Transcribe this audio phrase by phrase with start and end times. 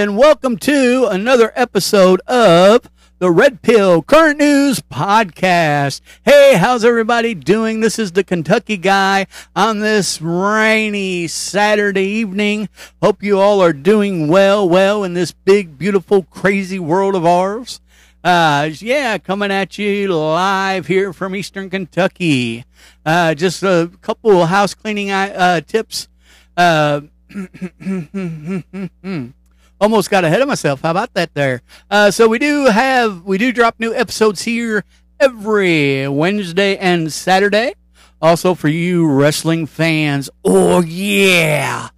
[0.00, 2.88] And welcome to another episode of
[3.18, 6.00] the Red Pill Current News Podcast.
[6.24, 7.80] Hey, how's everybody doing?
[7.80, 12.70] This is the Kentucky guy on this rainy Saturday evening.
[13.02, 17.82] Hope you all are doing well, well in this big, beautiful, crazy world of ours.
[18.24, 22.64] Uh, yeah, coming at you live here from Eastern Kentucky.
[23.04, 26.08] Uh, just a couple house cleaning uh, tips
[26.56, 27.02] uh,
[29.80, 30.82] almost got ahead of myself.
[30.82, 31.62] How about that there?
[31.90, 34.84] Uh, so we do have, we do drop new episodes here
[35.18, 37.74] every Wednesday and Saturday.
[38.22, 40.28] Also for you wrestling fans.
[40.44, 41.88] Oh yeah.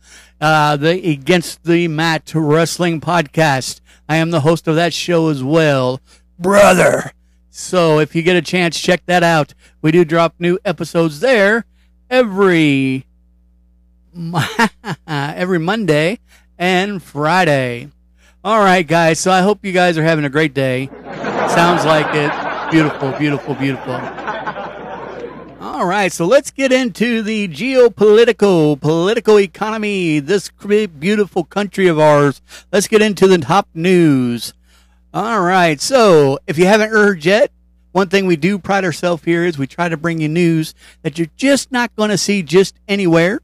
[0.41, 3.81] Uh, the Against the Mat Wrestling Podcast.
[4.09, 6.01] I am the host of that show as well.
[6.39, 7.13] Brother.
[7.51, 9.55] So if you get a chance, check that out.
[9.83, 11.65] We do drop new episodes there
[12.09, 13.07] every
[15.07, 16.19] every Monday
[16.59, 17.89] and Friday.
[18.45, 19.21] All right, guys.
[19.21, 20.89] So I hope you guys are having a great day.
[21.55, 22.71] Sounds like it.
[22.71, 24.01] Beautiful, beautiful, beautiful.
[25.61, 32.41] All right, so let's get into the geopolitical, political economy, this beautiful country of ours.
[32.71, 34.55] Let's get into the top news.
[35.13, 37.51] All right, so if you haven't heard yet,
[37.91, 41.19] one thing we do pride ourselves here is we try to bring you news that
[41.19, 43.41] you're just not going to see just anywhere.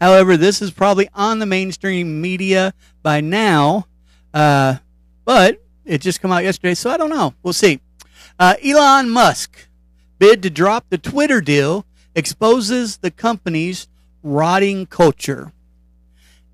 [0.00, 3.86] However, this is probably on the mainstream media by now,
[4.32, 4.76] uh,
[5.24, 7.34] but it just came out yesterday, so I don't know.
[7.42, 7.80] We'll see.
[8.38, 9.68] Uh, Elon Musk
[10.18, 13.88] bid to drop the Twitter deal exposes the company's
[14.22, 15.52] rotting culture.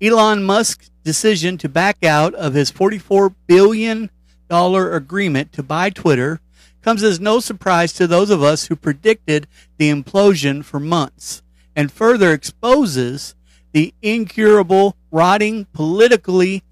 [0.01, 4.09] Elon Musk's decision to back out of his $44 billion
[4.49, 6.41] agreement to buy Twitter
[6.81, 11.43] comes as no surprise to those of us who predicted the implosion for months
[11.75, 13.35] and further exposes
[13.71, 16.63] the incurable, rotting, politically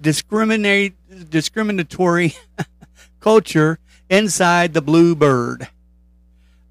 [0.00, 2.34] discriminatory
[3.20, 3.78] culture
[4.08, 5.68] inside the Blue Bird.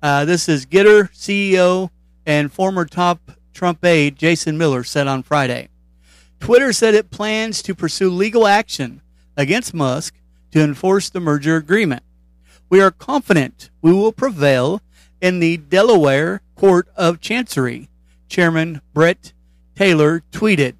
[0.01, 1.89] Uh, this is GETTR CEO
[2.25, 5.69] and former top Trump aide Jason Miller said on Friday.
[6.39, 9.01] Twitter said it plans to pursue legal action
[9.35, 10.15] against Musk
[10.51, 12.03] to enforce the merger agreement.
[12.69, 14.81] We are confident we will prevail
[15.21, 17.89] in the Delaware Court of Chancery,
[18.29, 19.33] Chairman Bret
[19.79, 20.73] Taylor tweeted.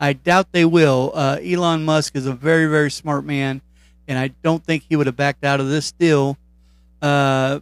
[0.00, 1.12] I doubt they will.
[1.12, 3.60] Uh, Elon Musk is a very, very smart man,
[4.08, 6.38] and I don't think he would have backed out of this deal
[7.02, 7.60] uh,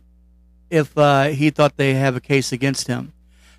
[0.70, 3.12] if uh, he thought they have a case against him.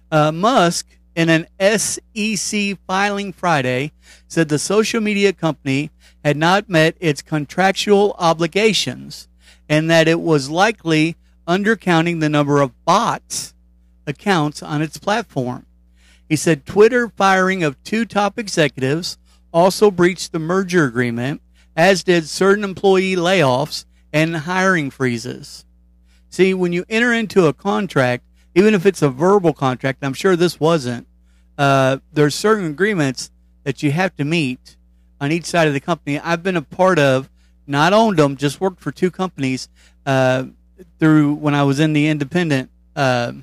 [0.10, 3.92] Uh, Musk in an SEC filing Friday,
[4.30, 5.92] said the social media company
[6.24, 9.28] had not met its contractual obligations
[9.68, 13.54] and that it was likely undercounting the number of bots
[14.08, 15.66] accounts on its platform.
[16.30, 19.18] He said Twitter firing of two top executives
[19.52, 21.42] also breached the merger agreement,
[21.75, 25.66] as did certain employee layoffs and hiring freezes.
[26.30, 28.24] See, when you enter into a contract,
[28.56, 31.08] even if it's a verbal contract, I'm sure this wasn't,
[31.58, 33.31] uh, there's certain agreements
[33.64, 34.78] that you have to meet
[35.22, 36.20] on each side of the company.
[36.20, 37.30] I've been a part of,
[37.66, 39.70] not owned them, just worked for two companies
[40.06, 40.46] uh,
[41.00, 43.34] through when I was in the independent, uh,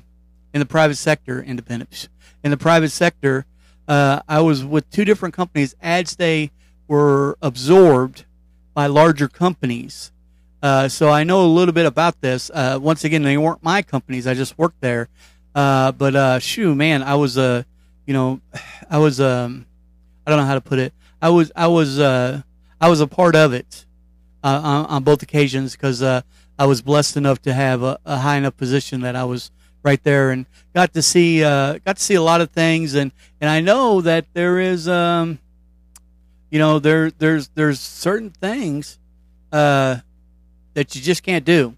[0.53, 2.09] in the private sector, independent,
[2.43, 3.45] in the private sector.
[3.87, 6.51] Uh, I was with two different companies as they
[6.87, 8.25] were absorbed
[8.73, 10.11] by larger companies.
[10.61, 12.51] Uh, so I know a little bit about this.
[12.53, 14.27] Uh, once again, they weren't my companies.
[14.27, 15.09] I just worked there.
[15.53, 17.65] Uh, but uh, shoo, man, I was a,
[18.05, 18.41] you know,
[18.89, 19.65] I was um,
[20.25, 20.93] I don't know how to put it.
[21.21, 22.41] I was I was uh,
[22.79, 23.85] I was a part of it
[24.43, 26.21] uh, on, on both occasions because uh,
[26.57, 29.51] I was blessed enough to have a, a, high enough position that I was
[29.83, 33.11] right there and got to see uh, got to see a lot of things and
[33.39, 35.39] and I know that there is um,
[36.49, 38.99] you know there there's there's certain things
[39.51, 39.97] uh,
[40.73, 41.75] that you just can't do.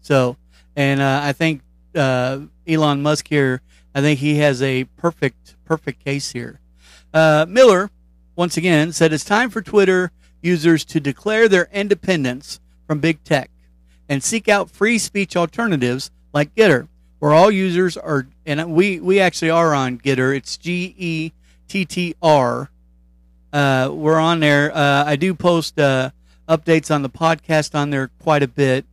[0.00, 0.36] So,
[0.76, 1.62] and uh, I think
[1.94, 3.62] uh, Elon Musk here,
[3.94, 6.60] I think he has a perfect, perfect case here.
[7.12, 7.90] Uh, Miller,
[8.36, 10.10] once again, said it's time for Twitter
[10.42, 13.50] users to declare their independence from big tech
[14.08, 16.88] and seek out free speech alternatives like Gettr,
[17.18, 20.36] where all users are, and we, we actually are on Gettr.
[20.36, 21.32] It's G E
[21.68, 22.70] T T R.
[23.52, 24.74] Uh, we're on there.
[24.76, 26.10] Uh, I do post uh,
[26.48, 28.84] updates on the podcast on there quite a bit.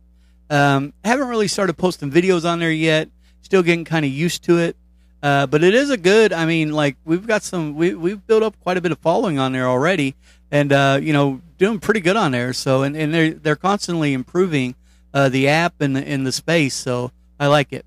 [0.48, 3.08] Um, haven't really started posting videos on there yet.
[3.42, 4.76] Still getting kind of used to it.
[5.22, 6.32] Uh, but it is a good.
[6.32, 7.74] I mean, like we've got some.
[7.74, 10.14] We we've built up quite a bit of following on there already,
[10.50, 12.52] and uh, you know, doing pretty good on there.
[12.52, 14.74] So, and, and they're they're constantly improving
[15.14, 16.74] uh, the app and the, in the space.
[16.74, 17.86] So I like it.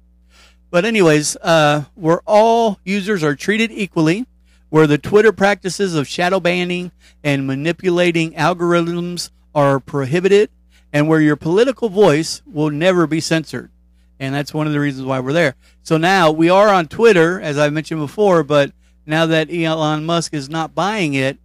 [0.76, 4.26] But anyways, uh, where all users are treated equally,
[4.68, 6.92] where the Twitter practices of shadow banning
[7.24, 10.50] and manipulating algorithms are prohibited
[10.92, 13.72] and where your political voice will never be censored.
[14.20, 15.56] And that's one of the reasons why we're there.
[15.82, 18.74] So now we are on Twitter, as I mentioned before, but
[19.06, 21.38] now that Elon Musk is not buying it,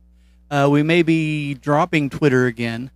[0.50, 2.90] uh, we may be dropping Twitter again.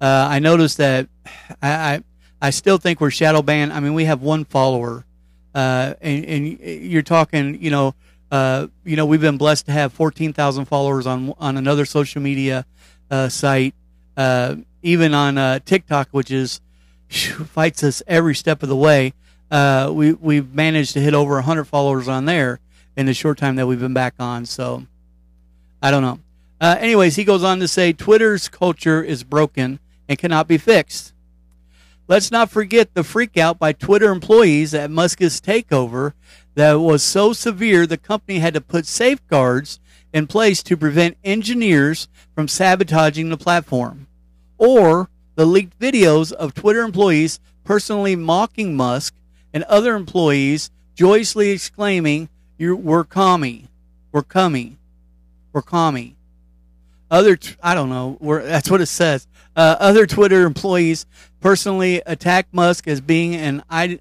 [0.00, 1.06] Uh, I noticed that
[1.62, 2.02] I, I,
[2.42, 3.72] I still think we're shadow banned.
[3.72, 5.04] I mean, we have one follower,
[5.56, 7.94] uh, and, and, you're talking, you know,
[8.30, 12.66] uh, you know, we've been blessed to have 14,000 followers on on another social media
[13.10, 13.74] uh, site,
[14.18, 16.60] uh, even on uh, TikTok, which is
[17.08, 19.14] fights us every step of the way.
[19.50, 22.60] Uh, we we've managed to hit over 100 followers on there
[22.94, 24.44] in the short time that we've been back on.
[24.44, 24.84] So
[25.80, 26.18] I don't know.
[26.60, 31.14] Uh, anyways, he goes on to say Twitter's culture is broken and cannot be fixed.
[32.08, 36.12] Let's not forget the freakout by Twitter employees at Musk's takeover
[36.54, 39.80] that was so severe the company had to put safeguards
[40.12, 44.06] in place to prevent engineers from sabotaging the platform,
[44.56, 49.12] or the leaked videos of Twitter employees personally mocking Musk
[49.52, 53.66] and other employees joyously exclaiming, "We're commie,
[54.12, 54.78] we're coming,
[55.52, 56.14] we're commie."
[57.10, 59.26] Other, I don't know, that's what it says.
[59.54, 61.06] Uh, other Twitter employees
[61.46, 64.00] personally attack Musk as being an ide-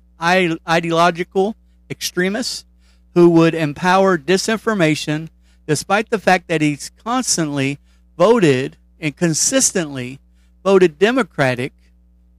[0.68, 1.56] ideological
[1.92, 2.66] extremist
[3.14, 5.30] who would empower disinformation
[5.68, 7.78] despite the fact that he's constantly
[8.18, 10.20] voted and consistently
[10.64, 11.72] voted Democratic,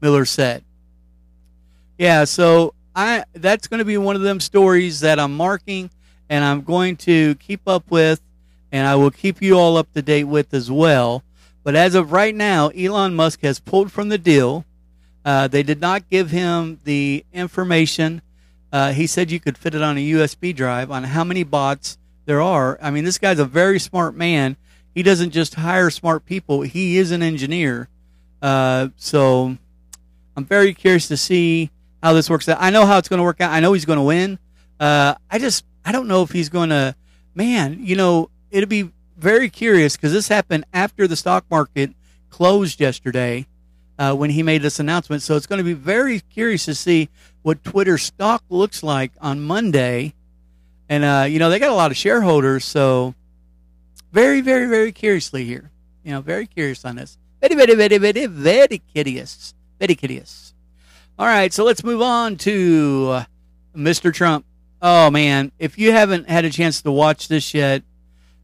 [0.00, 0.64] Miller said.
[1.96, 5.88] Yeah, so I that's going to be one of them stories that I'm marking
[6.28, 8.20] and I'm going to keep up with
[8.72, 11.22] and I will keep you all up to date with as well.
[11.62, 14.64] But as of right now, Elon Musk has pulled from the deal.
[15.26, 18.23] Uh, they did not give him the information.
[18.73, 21.99] Uh, he said you could fit it on a USB drive on how many bots
[22.26, 22.78] there are.
[22.80, 24.56] I mean, this guy's a very smart man.
[24.95, 26.62] He doesn't just hire smart people.
[26.62, 27.88] He is an engineer.
[28.40, 29.59] Uh, so
[30.37, 31.73] I'm very curious to see
[32.04, 32.59] how this works out.
[32.61, 33.50] I know how it's going to work out.
[33.50, 34.38] I know he's going to win.
[34.78, 36.95] Uh, I just, I don't know if he's going to,
[37.35, 41.95] man, you know, it'll be very curious because this happened after the stock market
[42.30, 43.47] closed yesterday
[43.98, 45.22] uh, when he made this announcement.
[45.22, 47.08] So it's going to be very curious to see
[47.42, 50.14] what Twitter stock looks like on Monday
[50.88, 52.64] and, uh, you know, they got a lot of shareholders.
[52.64, 53.14] So
[54.12, 55.70] very, very, very curiously here.
[56.04, 57.18] You know, very curious on this.
[57.40, 59.54] Very, very, very, very, very curious.
[59.80, 60.54] Very curious.
[61.18, 61.52] All right.
[61.52, 63.24] So let's move on to uh,
[63.74, 64.12] Mr.
[64.12, 64.44] Trump.
[64.80, 67.82] oh man, if you haven't had a chance to watch this yet,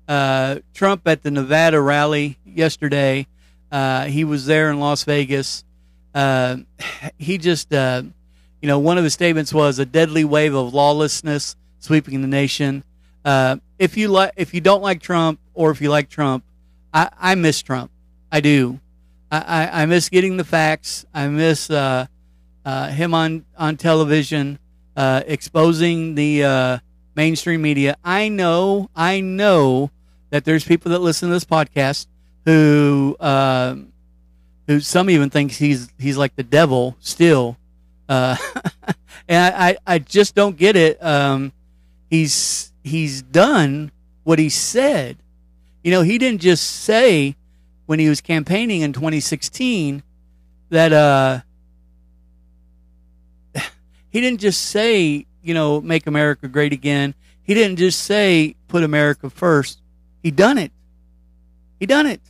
[0.09, 3.27] uh, Trump at the Nevada rally yesterday,
[3.73, 5.65] uh, he was there in Las Vegas.
[6.15, 6.59] Uh,
[7.19, 8.03] he just, uh,
[8.61, 12.85] you know, one of his statements was a deadly wave of lawlessness sweeping the nation.
[13.25, 16.45] Uh, if you like, if you don't like Trump, or if you like Trump,
[16.93, 17.91] I, I miss Trump.
[18.31, 18.79] I do.
[19.31, 21.07] I, I, I miss getting the facts.
[21.15, 22.07] I miss uh,
[22.65, 24.59] him on on television,
[24.97, 26.81] exposing the
[27.15, 27.97] mainstream media.
[28.05, 29.91] I know, I know
[30.31, 32.07] that there's people that listen to this podcast
[32.45, 33.77] who uh,
[34.67, 37.57] who some even thinks he's he's like the devil still,
[38.09, 38.37] uh,
[39.29, 41.03] and I, I, I just don't get it.
[41.03, 41.53] Um,
[42.11, 43.93] he's he's done
[44.25, 45.19] what he said.
[45.83, 47.37] You know, he didn't just say
[47.87, 50.03] when he was campaigning in 2016
[50.71, 51.41] that uh,
[54.11, 57.15] he didn't just say, you know, make America great again.
[57.43, 59.81] He didn't just say put America first.
[60.23, 60.73] He done it.
[61.81, 62.21] He done it.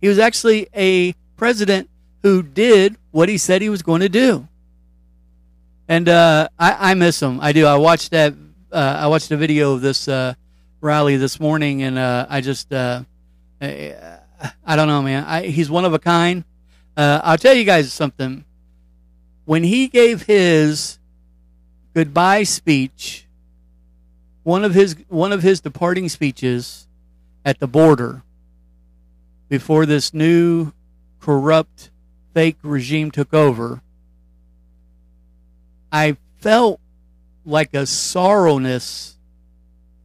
[0.00, 1.88] He was actually a president
[2.22, 4.48] who did what he said he was going to do.
[5.88, 7.40] And uh, I, I miss him.
[7.40, 7.66] I do.
[7.66, 8.34] I watched that.
[8.70, 10.34] Uh, I watched a video of this uh,
[10.80, 13.02] rally this morning, and uh, I just, uh,
[13.60, 15.24] I don't know, man.
[15.24, 16.44] I, he's one of a kind.
[16.96, 18.44] Uh, I'll tell you guys something.
[19.46, 20.98] When he gave his
[21.94, 23.26] goodbye speech,
[24.42, 26.86] one of his one of his departing speeches
[27.44, 28.22] at the border
[29.48, 30.72] before this new
[31.20, 31.90] corrupt
[32.34, 33.82] fake regime took over,
[35.90, 36.80] I felt
[37.44, 39.14] like a sorrowness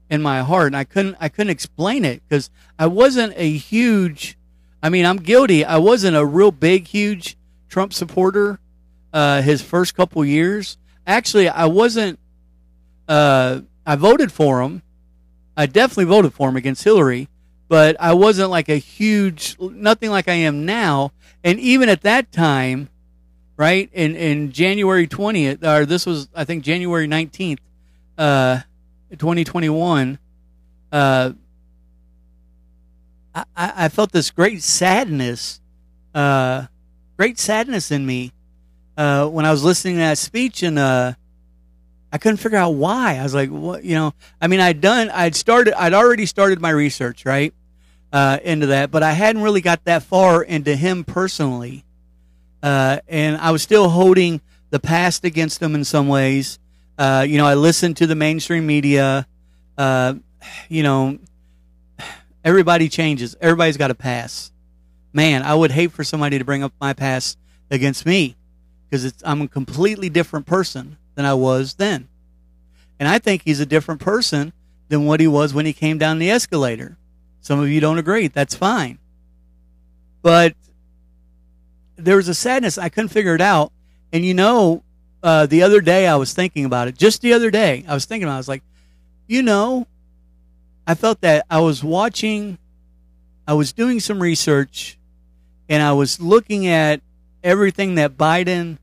[0.10, 4.38] in my heart and I couldn't I couldn't explain it because I wasn't a huge
[4.82, 5.66] I mean I'm guilty.
[5.66, 8.60] I wasn't a real big huge Trump supporter
[9.12, 10.78] uh, his first couple years.
[11.06, 12.20] Actually I wasn't
[13.08, 14.82] uh, I voted for him.
[15.58, 17.28] I definitely voted for him against Hillary
[17.68, 21.12] but I wasn't like a huge nothing like I am now.
[21.44, 22.90] And even at that time
[23.58, 27.60] right in in January 20th or this was I think January 19th
[28.18, 28.62] uh
[29.18, 30.20] 2021,
[30.92, 31.32] uh,
[33.36, 35.62] I, I felt this great sadness,
[36.14, 36.68] uh,
[37.18, 38.32] great sadness in me
[38.98, 41.14] uh, when I was listening to that speech, and uh,
[42.14, 43.18] I couldn't figure out why.
[43.18, 44.14] I was like, what, you know?
[44.40, 47.56] I mean, I'd done, I'd started, I'd already started my research, right,
[48.14, 51.84] uh, into that, but I hadn't really got that far into him personally,
[52.62, 56.60] uh, and I was still holding the past against him in some ways.
[57.00, 59.26] Uh, you know, I listened to the mainstream media.
[59.76, 60.14] Uh,
[60.70, 61.18] you know,
[62.46, 63.36] everybody changes.
[63.42, 64.52] Everybody's got a pass.
[65.14, 67.40] Man, I would hate for somebody to bring up my past
[67.72, 68.36] against me
[68.88, 72.08] because it's I'm a completely different person than I was then.
[73.00, 74.54] And I think he's a different person
[74.90, 76.98] than what he was when he came down the escalator.
[77.42, 78.28] Some of you don't agree.
[78.28, 79.00] That's fine.
[80.22, 80.56] But
[81.96, 82.78] there was a sadness.
[82.78, 83.72] I couldn't figure it out.
[84.12, 84.84] And you know,
[85.22, 86.98] uh, the other day I was thinking about it.
[86.98, 88.34] Just the other day, I was thinking about.
[88.34, 88.38] It.
[88.38, 88.64] I was like,
[89.28, 89.88] you know,
[90.86, 92.58] I felt that I was watching,
[93.48, 94.98] I was doing some research,
[95.70, 97.02] and I was looking at
[97.44, 98.78] everything that Biden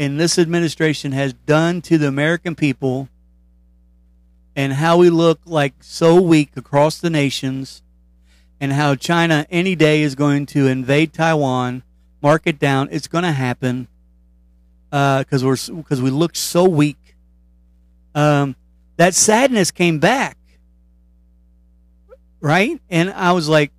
[0.00, 3.10] and this administration has done to the American people,
[4.56, 7.82] and how we look like so weak across the nations,
[8.58, 11.82] and how China any day is going to invade Taiwan,
[12.22, 12.88] mark it down.
[12.90, 13.88] It's going to happen
[14.88, 17.14] because uh, we're because we looked so weak.
[18.14, 18.56] Um,
[18.96, 20.38] that sadness came back,
[22.40, 22.80] right?
[22.88, 23.70] And I was like,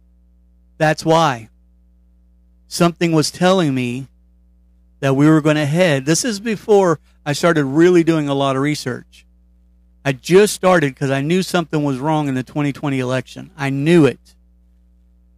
[0.78, 1.50] "That's why."
[2.68, 4.08] Something was telling me
[5.02, 6.06] that we were going to head.
[6.06, 9.26] This is before I started really doing a lot of research.
[10.06, 13.52] I just started because I knew something was wrong in the 2020 election.
[13.58, 14.20] I knew it.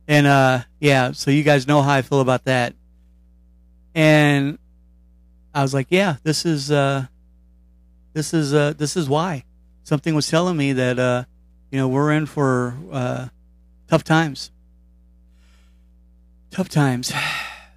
[0.08, 2.75] And uh, yeah, so you guys know how I feel about that.
[3.96, 4.60] And
[5.53, 7.05] I was like, yeah, this is uh,
[8.13, 9.43] this is uh, this is why
[9.84, 11.24] something was telling me that uh,
[11.72, 13.27] you know we're in for uh,
[13.88, 14.51] tough times.
[16.51, 17.13] Tough times.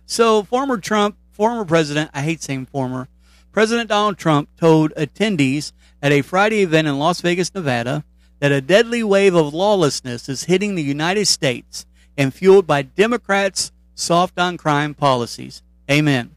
[0.09, 3.09] So former Trump, former president, I hate saying former,
[3.53, 8.05] President Donald Trump told attendees at a Friday event in Las Vegas, Nevada,
[8.39, 11.85] that a deadly wave of lawlessness is hitting the United States
[12.17, 15.63] and fueled by Democrats' soft on crime policies.
[15.91, 16.31] Amen.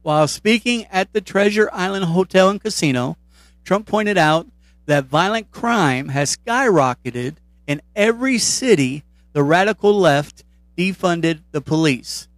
[0.00, 3.18] While speaking at the Treasure Island Hotel and Casino,
[3.62, 4.46] Trump pointed out
[4.86, 7.36] that violent crime has skyrocketed
[7.66, 10.44] in every city the radical left
[10.78, 12.28] defunded the police,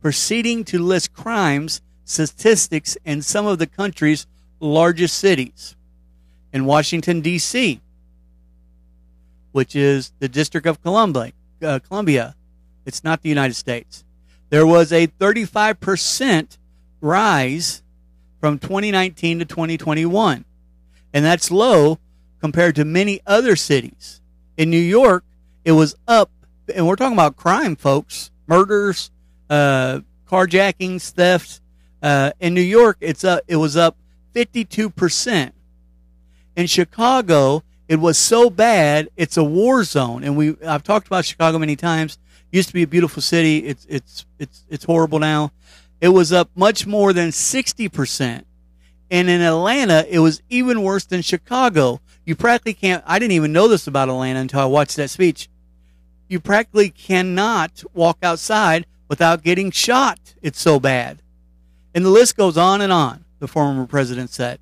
[0.00, 4.26] proceeding to list crimes statistics in some of the country's
[4.60, 5.74] largest cities.
[6.50, 7.78] in Washington, D.C.,
[9.52, 11.32] which is the District of Columbia.
[11.62, 12.34] Uh, Columbia.
[12.86, 14.02] It's not the United States.
[14.48, 16.56] There was a 35%
[17.02, 17.82] rise
[18.40, 20.46] from 2019 to 2021.
[21.12, 21.98] And that's low
[22.40, 24.22] compared to many other cities.
[24.56, 25.24] In New York,
[25.66, 26.30] it was up,
[26.74, 29.10] and we're talking about crime, folks murders,
[29.50, 31.60] uh, carjackings, thefts.
[32.00, 33.96] Uh, in New York, it's up, it was up
[34.34, 35.52] 52%.
[36.56, 40.22] In Chicago, it was so bad, it's a war zone.
[40.22, 42.18] And we, I've talked about Chicago many times.
[42.52, 43.58] It Used to be a beautiful city.
[43.58, 45.52] It's, it's, it's, it's horrible now.
[46.00, 48.44] It was up much more than 60%.
[49.10, 52.00] And in Atlanta, it was even worse than Chicago.
[52.24, 55.48] You practically can't, I didn't even know this about Atlanta until I watched that speech.
[56.28, 60.34] You practically cannot walk outside without getting shot.
[60.42, 61.22] It's so bad.
[61.94, 64.60] And the list goes on and on, the former president said.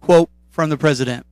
[0.00, 1.26] Quote from the president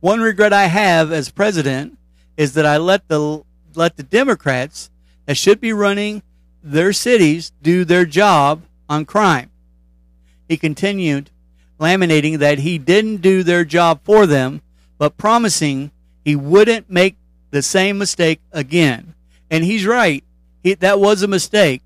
[0.00, 1.96] One regret I have as president
[2.36, 3.42] is that I let the,
[3.74, 4.90] let the Democrats
[5.26, 6.22] that should be running
[6.62, 9.50] their cities do their job on crime.
[10.48, 11.30] He continued,
[11.78, 14.62] laminating that he didn't do their job for them,
[14.98, 15.90] but promising
[16.24, 17.16] he wouldn't make
[17.50, 19.14] the same mistake again.
[19.50, 20.24] And he's right.
[20.62, 21.82] He, that was a mistake.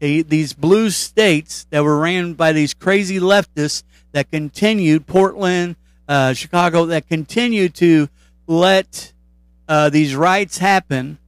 [0.00, 3.82] He, these blue states that were ran by these crazy leftists
[4.12, 5.76] that continued, Portland,
[6.08, 8.08] uh, Chicago, that continued to
[8.46, 9.12] let
[9.68, 11.18] uh, these rights happen.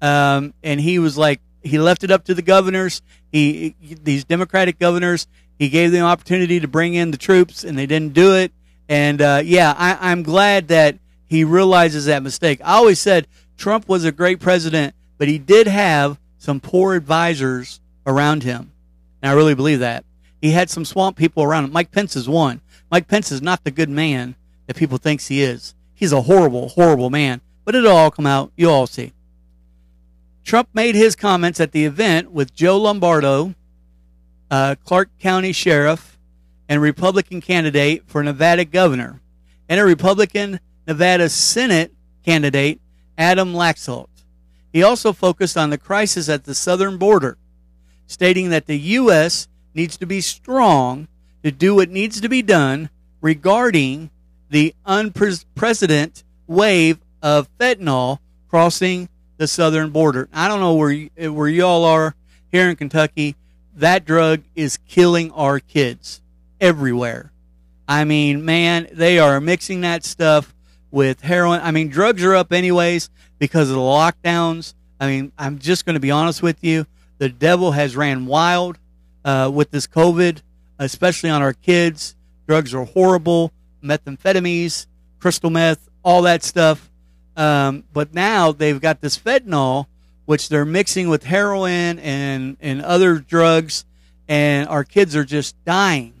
[0.00, 3.02] Um, and he was like, he left it up to the governors.
[3.32, 5.26] He, these Democratic governors,
[5.58, 8.52] he gave them opportunity to bring in the troops, and they didn't do it.
[8.88, 12.60] And uh, yeah, I, I'm glad that he realizes that mistake.
[12.64, 17.80] I always said Trump was a great president, but he did have some poor advisors
[18.06, 18.72] around him.
[19.20, 20.04] And I really believe that.
[20.40, 21.72] He had some swamp people around him.
[21.72, 22.60] Mike Pence is one.
[22.90, 25.74] Mike Pence is not the good man that people thinks he is.
[25.94, 27.40] He's a horrible, horrible man.
[27.64, 28.52] But it'll all come out.
[28.56, 29.12] You'll all see.
[30.44, 33.54] Trump made his comments at the event with Joe Lombardo,
[34.50, 36.18] uh, Clark County Sheriff,
[36.68, 39.20] and Republican candidate for Nevada governor,
[39.68, 41.92] and a Republican Nevada Senate
[42.24, 42.80] candidate,
[43.18, 44.07] Adam Laxalt.
[44.72, 47.38] He also focused on the crisis at the southern border,
[48.06, 49.48] stating that the U.S.
[49.74, 51.08] needs to be strong
[51.42, 54.10] to do what needs to be done regarding
[54.50, 60.28] the unprecedented wave of fentanyl crossing the southern border.
[60.32, 62.14] I don't know where where y'all are
[62.50, 63.36] here in Kentucky.
[63.74, 66.20] That drug is killing our kids
[66.60, 67.32] everywhere.
[67.86, 70.54] I mean, man, they are mixing that stuff
[70.90, 71.60] with heroin.
[71.62, 74.74] I mean, drugs are up anyways because of the lockdowns.
[75.00, 76.86] I mean, I'm just going to be honest with you.
[77.18, 78.78] The devil has ran wild
[79.24, 80.42] uh, with this COVID,
[80.78, 82.16] especially on our kids.
[82.46, 83.52] Drugs are horrible.
[83.82, 84.86] Methamphetamines,
[85.20, 86.90] crystal meth, all that stuff.
[87.36, 89.86] Um, but now they've got this fentanyl,
[90.26, 93.84] which they're mixing with heroin and, and other drugs,
[94.26, 96.12] and our kids are just dying.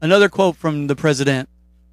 [0.00, 1.50] Another quote from the president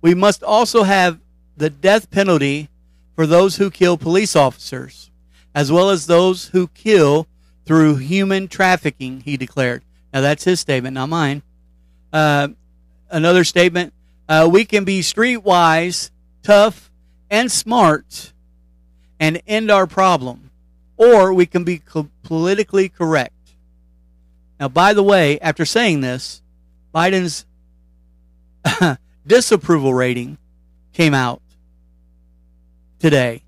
[0.08, 1.20] We must also have
[1.58, 2.70] the death penalty
[3.14, 5.12] for those who kill police officers,
[5.54, 7.28] as well as those who kill
[7.66, 9.84] through human trafficking, he declared.
[10.14, 11.42] Now, that's his statement, not mine.
[12.14, 12.48] Uh,
[13.10, 13.94] another statement
[14.30, 16.10] uh, we can be streetwise,
[16.42, 16.90] tough,
[17.30, 18.32] and smart
[19.20, 20.52] and end our problem,
[20.96, 23.34] or we can be co- politically correct.
[24.58, 26.42] Now, by the way, after saying this,
[26.96, 27.46] Biden's
[29.28, 30.38] disapproval rating
[30.94, 31.42] came out
[33.00, 33.44] today.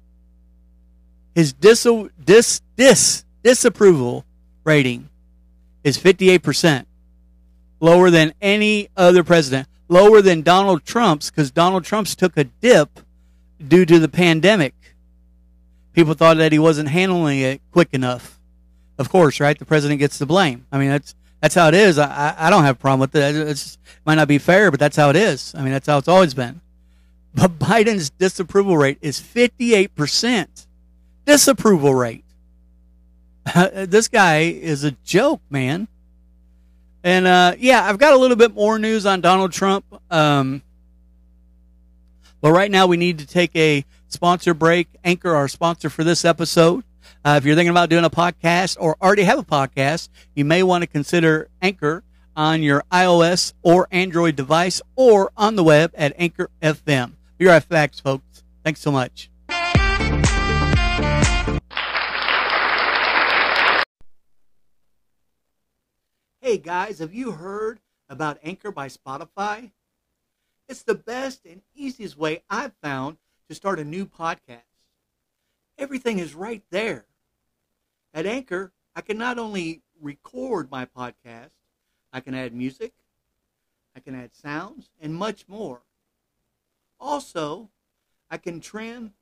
[1.34, 1.88] His dis,
[2.24, 4.26] dis, dis, disapproval
[4.63, 5.10] rating
[5.84, 6.86] is 58%,
[7.80, 13.00] lower than any other president, lower than Donald Trump's, because Donald Trump's took a dip
[13.65, 14.76] due to the pandemic.
[15.94, 18.39] People thought that he wasn't handling it quick enough.
[18.98, 19.58] Of course, right?
[19.58, 20.65] The president gets the blame.
[20.72, 21.97] I mean, that's that's how it is.
[21.97, 23.36] I, I don't have a problem with it.
[23.36, 25.54] It might not be fair, but that's how it is.
[25.56, 26.62] I mean, that's how it's always been.
[27.34, 30.67] But Biden's disapproval rate is 58%.
[31.25, 32.25] Disapproval rate.
[33.73, 35.88] this guy is a joke, man.
[37.04, 39.86] And uh, yeah, I've got a little bit more news on Donald Trump.
[40.12, 40.62] Um,
[42.41, 44.88] but right now, we need to take a sponsor break.
[45.04, 46.84] Anchor, our sponsor for this episode.
[47.25, 50.63] Uh, if you're thinking about doing a podcast or already have a podcast, you may
[50.63, 52.03] want to consider Anchor
[52.36, 57.13] on your iOS or Android device or on the web at Anchor FM.
[57.39, 58.43] Right back, folks.
[58.63, 59.29] Thanks so much.
[66.41, 69.71] Hey guys, have you heard about Anchor by Spotify?
[70.69, 73.17] It's the best and easiest way I've found
[73.49, 74.63] to start a new podcast.
[75.77, 77.05] Everything is right there.
[78.13, 81.52] At Anchor, I can not only record my podcast,
[82.12, 82.93] I can add music,
[83.95, 85.82] I can add sounds, and much more.
[87.00, 87.69] Also,
[88.30, 89.13] I can trim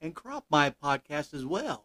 [0.00, 1.84] and crop my podcast as well,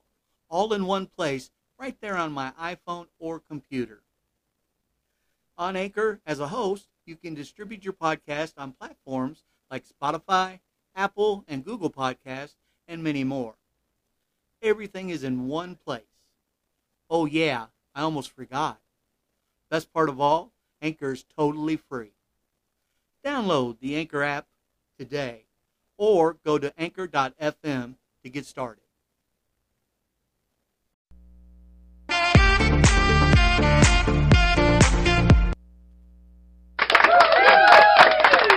[0.49, 4.01] all in one place, right there on my iPhone or computer.
[5.57, 10.59] On Anchor, as a host, you can distribute your podcast on platforms like Spotify,
[10.95, 12.55] Apple, and Google Podcasts,
[12.87, 13.55] and many more.
[14.61, 16.08] Everything is in one place.
[17.09, 18.79] Oh, yeah, I almost forgot.
[19.71, 22.11] Best part of all, Anchor is totally free.
[23.25, 24.45] Download the Anchor app
[24.97, 25.45] today
[25.97, 28.83] or go to anchor.fm to get started.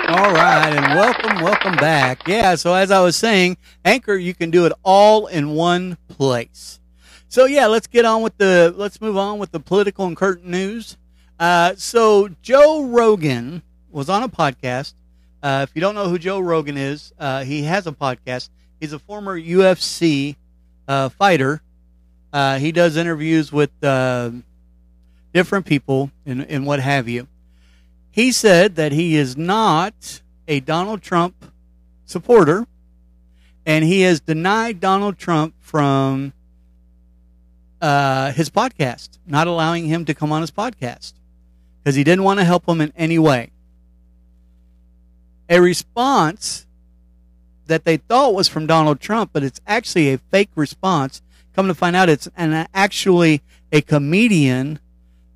[0.08, 2.28] All right, and welcome, welcome back.
[2.28, 6.81] Yeah, so as I was saying, Anchor, you can do it all in one place.
[7.32, 10.44] So yeah, let's get on with the, let's move on with the political and current
[10.44, 10.98] news.
[11.40, 14.92] Uh, so Joe Rogan was on a podcast.
[15.42, 18.50] Uh, if you don't know who Joe Rogan is, uh, he has a podcast.
[18.80, 20.36] He's a former UFC
[20.86, 21.62] uh, fighter.
[22.34, 24.30] Uh, he does interviews with uh,
[25.32, 27.28] different people and, and what have you.
[28.10, 31.46] He said that he is not a Donald Trump
[32.04, 32.66] supporter,
[33.64, 36.34] and he has denied Donald Trump from
[37.82, 41.12] uh, his podcast, not allowing him to come on his podcast
[41.78, 43.50] because he didn't want to help him in any way.
[45.50, 46.66] A response
[47.66, 51.20] that they thought was from Donald Trump, but it's actually a fake response.
[51.54, 54.78] Come to find out, it's an actually a comedian,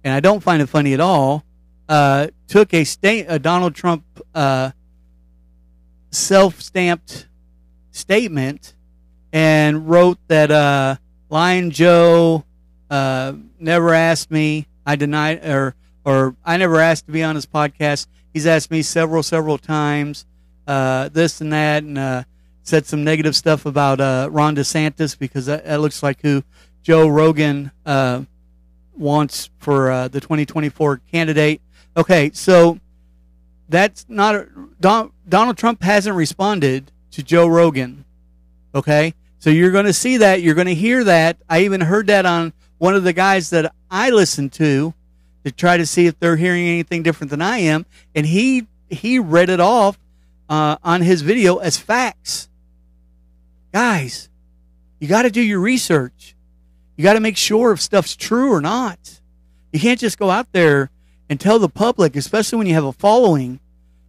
[0.02, 1.44] and I don't find it funny at all
[1.88, 4.04] uh, took a state a Donald Trump
[4.35, 4.70] uh,
[6.11, 7.28] self stamped
[7.90, 8.74] statement
[9.32, 10.96] and wrote that uh,
[11.29, 12.45] Lion Joe
[12.91, 14.67] uh, never asked me.
[14.85, 18.07] I denied or or I never asked to be on his podcast.
[18.33, 20.25] He's asked me several several times
[20.67, 22.25] uh, this and that and uh,
[22.62, 26.43] said some negative stuff about uh, Ron DeSantis because that, that looks like who
[26.83, 28.23] Joe Rogan uh,
[28.97, 31.61] wants for uh, the 2024 candidate.
[31.97, 32.79] Okay, so
[33.69, 34.49] that's not a,
[34.81, 38.05] Don, Donald Trump hasn't responded to Joe Rogan.
[38.75, 40.42] Okay, so you're going to see that.
[40.42, 41.37] You're going to hear that.
[41.49, 44.94] I even heard that on one of the guys that I listen to
[45.44, 49.18] to try to see if they're hearing anything different than I am, and he he
[49.18, 49.99] read it off
[50.49, 52.49] uh, on his video as facts.
[53.72, 54.29] Guys,
[54.99, 56.35] you got to do your research.
[56.96, 59.20] You got to make sure if stuff's true or not.
[59.72, 60.90] You can't just go out there
[61.29, 63.61] and tell the public, especially when you have a following,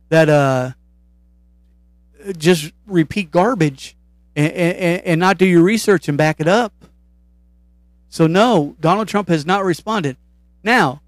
[0.10, 0.72] that uh,
[2.38, 3.97] just repeat garbage
[4.38, 6.74] and, and, and not do your research and back it up.
[8.08, 10.16] So, no, Donald Trump has not responded.
[10.64, 11.02] Now,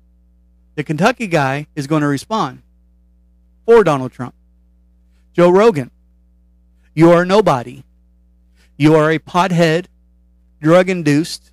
[0.75, 2.61] the Kentucky guy is going to respond
[3.65, 4.35] for Donald Trump.
[5.31, 5.91] Joe Rogan,
[6.93, 7.83] you are nobody.
[8.75, 9.85] You are a pothead,
[10.61, 11.51] drug induced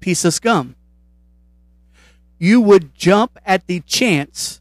[0.00, 0.76] piece of scum
[2.38, 4.60] you would jump at the chance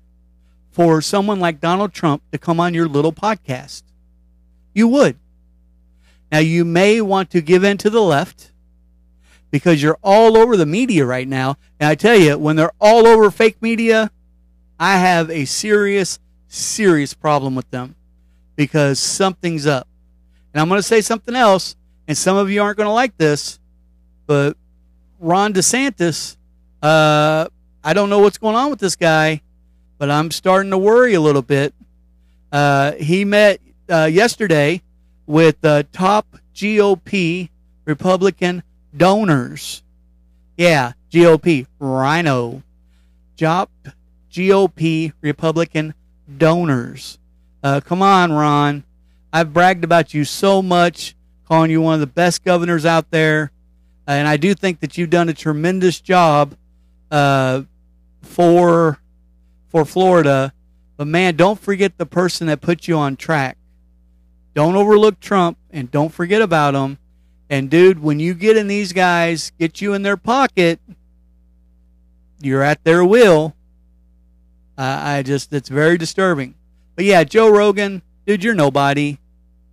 [0.71, 3.83] for someone like Donald Trump to come on your little podcast.
[4.73, 5.17] You would.
[6.31, 8.51] Now, you may want to give in to the left
[9.49, 11.57] because you're all over the media right now.
[11.79, 14.11] And I tell you, when they're all over fake media,
[14.79, 17.95] I have a serious, serious problem with them
[18.55, 19.87] because something's up.
[20.53, 21.75] And I'm going to say something else,
[22.07, 23.59] and some of you aren't going to like this,
[24.25, 24.57] but
[25.19, 26.37] Ron DeSantis
[26.81, 27.47] uh,
[27.83, 29.41] I don't know what's going on with this guy,
[29.97, 31.73] but I'm starting to worry a little bit.
[32.51, 33.59] Uh, he met
[33.89, 34.81] uh, yesterday
[35.27, 37.49] with uh, top GOP
[37.85, 38.63] Republican
[38.95, 39.83] donors.
[40.57, 42.63] Yeah, GOP, RINO.
[43.37, 43.69] Top
[44.31, 45.93] GOP Republican
[46.37, 47.19] donors.
[47.61, 48.83] Uh, come on, Ron.
[49.31, 51.15] I've bragged about you so much,
[51.47, 53.51] calling you one of the best governors out there.
[54.07, 56.55] And I do think that you've done a tremendous job
[57.11, 57.63] uh,
[58.21, 58.99] for
[59.67, 60.53] for Florida.
[60.95, 63.57] But man, don't forget the person that put you on track.
[64.57, 66.97] Don't overlook Trump and don't forget about him.
[67.47, 70.79] And dude, when you get in these guys, get you in their pocket,
[72.41, 73.55] you're at their will.
[74.75, 76.55] Uh, I just it's very disturbing.
[76.95, 79.19] But yeah, Joe Rogan, dude, you're nobody.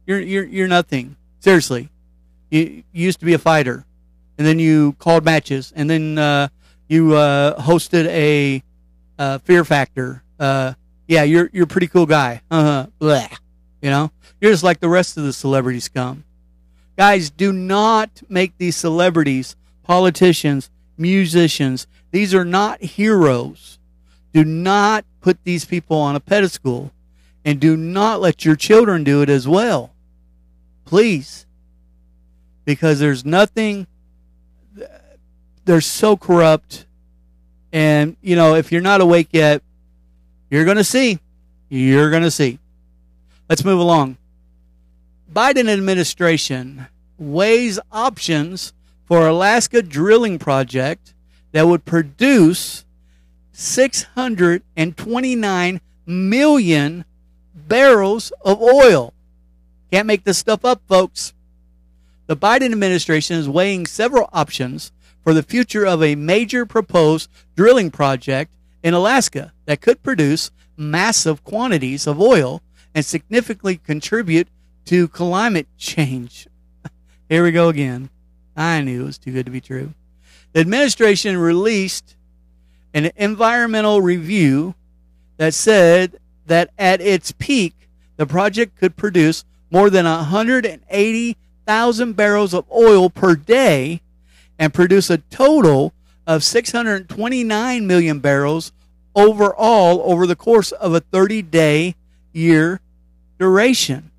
[0.05, 1.17] You're you're you're nothing.
[1.41, 1.89] Seriously,
[2.51, 2.61] you,
[2.93, 3.87] you used to be a fighter,
[4.37, 6.49] and then you called matches, and then uh,
[6.89, 8.63] you uh, hosted a
[9.19, 10.75] uh, Fear Factor uh,
[11.09, 12.43] Yeah, you're you're a pretty cool guy.
[12.51, 13.29] Uh huh.
[13.85, 16.25] You know, you're just like the rest of the celebrity scum.
[16.97, 21.87] Guys, do not make these celebrities, politicians, musicians.
[22.11, 23.79] These are not heroes.
[24.33, 26.93] Do not put these people on a pedestal,
[27.45, 29.93] and do not let your children do it as well.
[30.87, 31.45] Please,
[32.65, 33.87] because there's nothing.
[35.67, 36.87] They're so corrupt,
[37.71, 39.63] and you know if you're not awake yet,
[40.49, 41.19] you're going to see.
[41.69, 42.61] You're going to see.
[43.49, 44.19] Let's move along.
[45.31, 48.73] Biden administration weighs options
[49.05, 51.13] for Alaska drilling project
[51.53, 52.87] that would produce
[53.53, 57.05] 629 million
[57.55, 59.13] barrels of oil.
[59.93, 61.35] Can't make this stuff up, folks.
[62.27, 64.91] The Biden administration is weighing several options
[65.23, 71.45] for the future of a major proposed drilling project in Alaska that could produce massive
[71.45, 72.63] quantities of oil
[72.95, 74.49] and significantly contribute
[74.87, 76.47] to climate change.
[77.29, 78.09] Here we go again.
[78.57, 79.93] I knew it was too good to be true.
[80.53, 82.15] The administration released
[82.93, 84.75] an environmental review
[85.37, 87.75] that said that at its peak,
[88.17, 94.01] the project could produce more than 180,000 barrels of oil per day
[94.59, 95.93] and produce a total
[96.27, 98.73] of 629 million barrels
[99.17, 101.95] overall over the course of a 30 day
[102.33, 102.81] year
[103.39, 104.11] duration.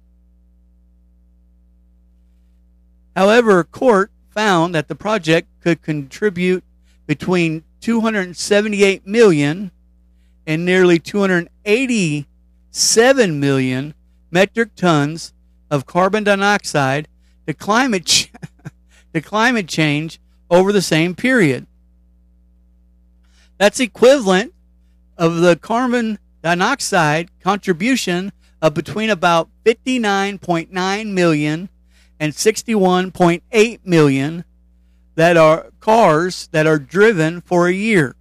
[3.15, 6.63] However, court found that the project could contribute
[7.07, 9.71] between 278 million
[10.45, 13.93] and nearly 287 million
[14.31, 15.33] metric tons
[15.71, 17.07] of carbon dioxide
[17.47, 18.31] to climate ch-
[19.13, 21.65] to climate change over the same period.
[23.57, 24.53] That's equivalent
[25.17, 28.33] of the carbon dioxide contribution
[28.65, 31.69] of between about 59.9 million
[32.19, 34.43] and 61.8 million
[35.13, 38.15] that are cars that are driven for a year.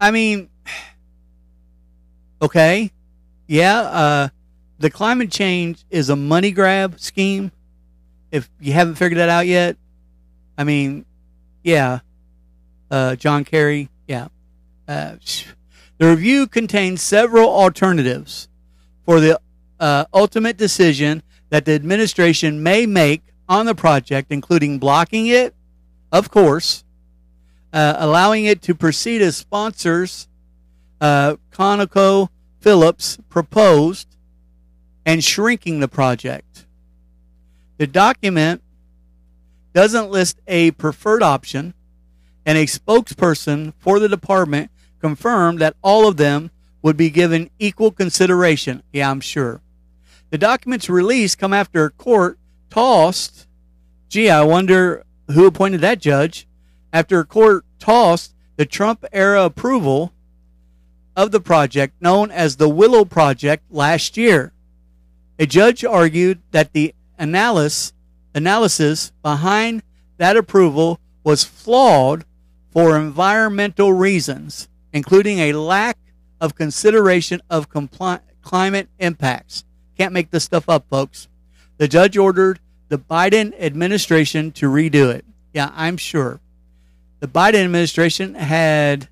[0.00, 0.48] I mean,
[2.42, 2.90] okay,
[3.46, 4.28] yeah, uh,
[4.80, 7.52] the climate change is a money grab scheme.
[8.32, 9.76] If you haven't figured that out yet,
[10.58, 11.04] I mean,
[11.62, 12.00] yeah,
[12.90, 14.26] uh, John Kerry, yeah.
[14.88, 15.18] Uh,
[15.98, 18.48] the review contains several alternatives
[19.04, 19.40] for the
[19.80, 25.54] uh, ultimate decision that the administration may make on the project, including blocking it,
[26.10, 26.84] of course,
[27.72, 30.28] uh, allowing it to proceed as sponsors
[31.00, 32.28] uh, Conoco
[32.60, 34.06] Phillips proposed,
[35.04, 36.64] and shrinking the project.
[37.76, 38.62] The document
[39.74, 41.74] doesn't list a preferred option,
[42.46, 46.51] and a spokesperson for the department confirmed that all of them
[46.82, 48.82] would be given equal consideration.
[48.92, 49.60] Yeah, I'm sure.
[50.30, 52.38] The documents released come after a court
[52.70, 53.46] tossed.
[54.08, 56.46] Gee, I wonder who appointed that judge.
[56.92, 60.12] After a court tossed the Trump era approval
[61.16, 64.52] of the project known as the Willow Project last year.
[65.38, 67.92] A judge argued that the analysis,
[68.34, 69.82] analysis behind
[70.16, 72.24] that approval was flawed
[72.70, 75.96] for environmental reasons including a lack
[76.42, 79.64] of consideration of compli- climate impacts.
[79.96, 81.28] Can't make this stuff up, folks.
[81.78, 85.24] The judge ordered the Biden administration to redo it.
[85.54, 86.40] Yeah, I'm sure.
[87.20, 89.08] The Biden administration had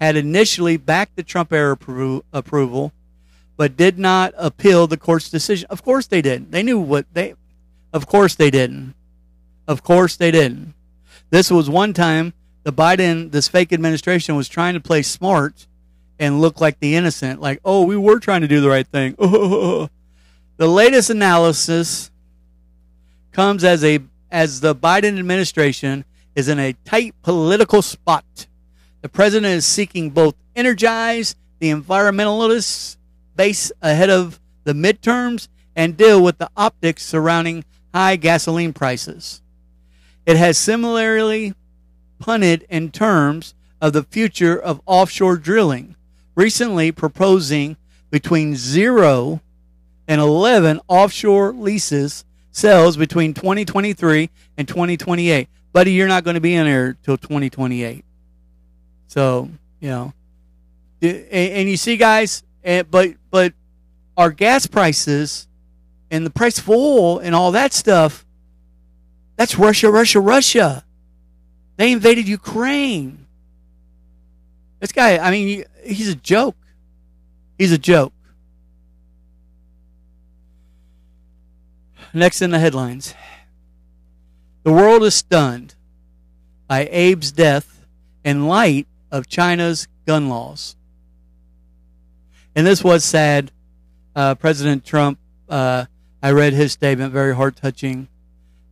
[0.00, 2.92] had initially backed the Trump era appro- approval,
[3.58, 5.66] but did not appeal the court's decision.
[5.68, 6.52] Of course they didn't.
[6.52, 7.34] They knew what they.
[7.92, 8.94] Of course they didn't.
[9.68, 10.72] Of course they didn't.
[11.28, 15.66] This was one time the Biden, this fake administration was trying to play smart
[16.18, 19.14] and look like the innocent, like, oh, we were trying to do the right thing.
[19.18, 19.88] the
[20.58, 22.10] latest analysis
[23.32, 28.46] comes as a as the Biden administration is in a tight political spot.
[29.00, 32.96] The president is seeking both energize the environmentalist
[33.34, 39.42] base ahead of the midterms and deal with the optics surrounding high gasoline prices.
[40.26, 41.54] It has similarly
[42.20, 45.96] punted in terms of the future of offshore drilling,
[46.36, 47.76] recently proposing
[48.10, 49.40] between zero
[50.06, 55.48] and 11 offshore leases sales between 2023 and 2028.
[55.72, 58.04] Buddy, you're not going to be in there till 2028.
[59.06, 59.48] So,
[59.80, 60.12] you know,
[61.00, 63.54] and you see, guys, eh, but but
[64.16, 65.48] our gas prices
[66.10, 68.26] and the price of oil and all that stuff,
[69.36, 70.84] that's Russia, Russia, Russia.
[71.80, 73.24] They invaded Ukraine.
[74.80, 76.58] This guy, I mean, he's a joke.
[77.56, 78.12] He's a joke.
[82.12, 83.14] Next in the headlines
[84.62, 85.74] The world is stunned
[86.68, 87.86] by Abe's death
[88.26, 90.76] in light of China's gun laws.
[92.54, 93.52] And this was sad.
[94.14, 95.86] Uh, President Trump, uh,
[96.22, 98.08] I read his statement, very heart touching.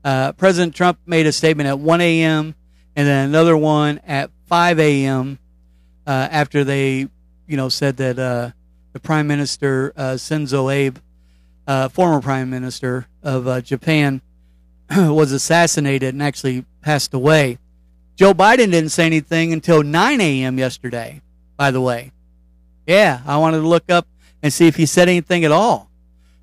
[0.05, 2.55] Uh, President Trump made a statement at 1 a.m.
[2.99, 5.39] and then another one at 5 a.m.
[6.05, 7.07] Uh, after they,
[7.47, 8.51] you know, said that uh,
[8.93, 10.99] the Prime Minister uh, Shinzo Abe,
[11.93, 14.21] former Prime Minister of Japan,
[14.91, 17.59] was assassinated and actually passed away.
[18.17, 20.59] Joe Biden didn't say anything until 9 a.m.
[20.59, 21.23] yesterday,
[21.57, 22.11] by the way.
[22.85, 24.09] Yeah, I wanted to look up
[24.43, 25.89] and see if he said anything at all.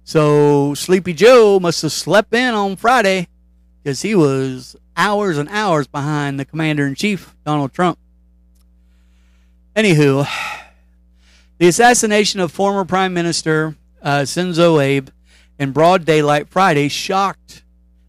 [0.06, 3.28] So Sleepy Joe must have slept in on Friday
[3.84, 7.98] because he was hours and hours behind the commander in chief, Donald Trump.
[9.76, 10.28] Anywho,
[11.58, 15.10] the assassination of former Prime Minister uh, Shinzo Abe
[15.60, 17.64] in broad daylight Friday shocked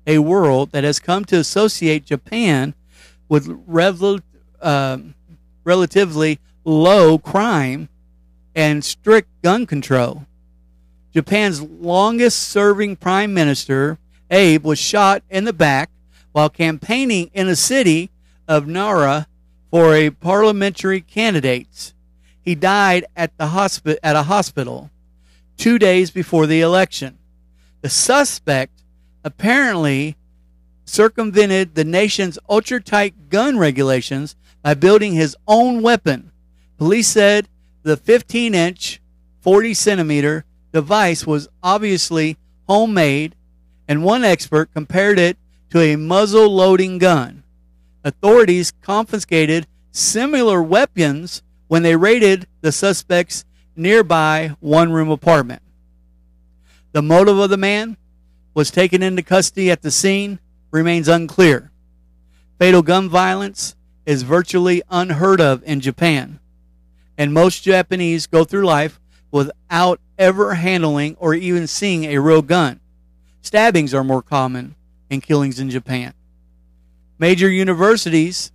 [0.06, 2.74] a world that has come to associate Japan
[3.28, 3.48] with
[4.60, 4.98] uh,
[5.64, 7.88] relatively low crime
[8.54, 10.26] and strict gun control.
[11.12, 13.98] Japan's longest serving prime minister,
[14.30, 15.90] Abe, was shot in the back
[16.36, 18.10] while campaigning in the city
[18.46, 19.26] of Nara
[19.70, 21.94] for a parliamentary candidate.
[22.42, 24.90] He died at the hospi- at a hospital
[25.56, 27.16] 2 days before the election.
[27.80, 28.82] The suspect
[29.24, 30.18] apparently
[30.84, 36.32] circumvented the nation's ultra tight gun regulations by building his own weapon.
[36.76, 37.48] Police said
[37.82, 39.00] the 15 inch,
[39.40, 42.36] 40 centimeter device was obviously
[42.68, 43.34] homemade,
[43.88, 45.38] and one expert compared it
[45.70, 47.42] to a muzzle loading gun.
[48.04, 55.62] Authorities confiscated similar weapons when they raided the suspect's nearby one room apartment.
[56.92, 57.96] The motive of the man
[58.54, 60.38] was taken into custody at the scene
[60.70, 61.72] remains unclear.
[62.58, 63.74] Fatal gun violence
[64.06, 66.38] is virtually unheard of in Japan,
[67.18, 69.00] and most Japanese go through life
[69.30, 72.80] without ever handling or even seeing a real gun.
[73.42, 74.75] Stabbings are more common
[75.10, 76.12] in killings in Japan.
[77.18, 78.52] Major universities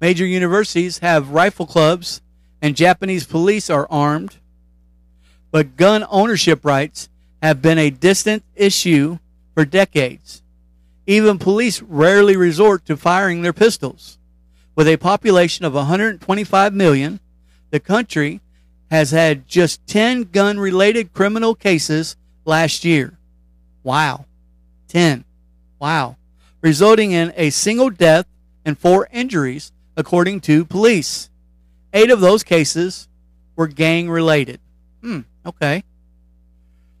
[0.00, 2.20] Major universities have rifle clubs
[2.62, 4.36] and Japanese police are armed,
[5.50, 7.08] but gun ownership rights
[7.42, 9.18] have been a distant issue
[9.54, 10.42] for decades.
[11.06, 14.18] Even police rarely resort to firing their pistols.
[14.76, 17.18] With a population of 125 million,
[17.70, 18.40] the country
[18.90, 22.16] has had just 10 gun related criminal cases
[22.48, 23.18] last year.
[23.84, 24.24] Wow.
[24.88, 25.24] 10.
[25.78, 26.16] Wow.
[26.60, 28.26] Resulting in a single death
[28.64, 31.30] and four injuries, according to police.
[31.92, 33.06] Eight of those cases
[33.54, 34.60] were gang related.
[35.02, 35.84] Hmm, okay.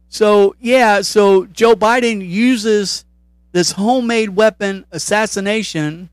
[0.08, 3.04] So, yeah, so Joe Biden uses
[3.52, 6.10] this homemade weapon assassination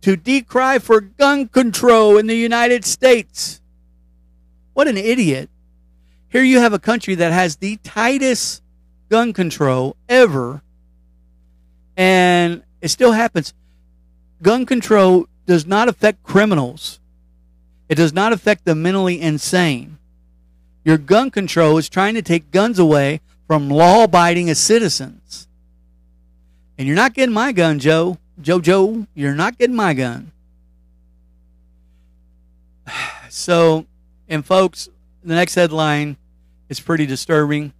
[0.00, 3.60] to decry for gun control in the United States.
[4.74, 5.50] What an idiot.
[6.32, 8.62] Here you have a country that has the tightest
[9.10, 10.62] gun control ever,
[11.94, 13.52] and it still happens.
[14.40, 17.00] Gun control does not affect criminals,
[17.90, 19.98] it does not affect the mentally insane.
[20.86, 25.46] Your gun control is trying to take guns away from law abiding citizens.
[26.78, 28.16] And you're not getting my gun, Joe.
[28.40, 30.32] Joe, Joe, you're not getting my gun.
[33.28, 33.86] So,
[34.28, 34.90] and folks,
[35.24, 36.18] the next headline
[36.72, 37.70] is pretty disturbing.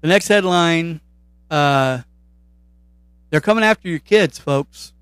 [0.00, 1.00] The next headline,
[1.50, 2.00] uh,
[3.28, 4.94] they're coming after your kids, folks.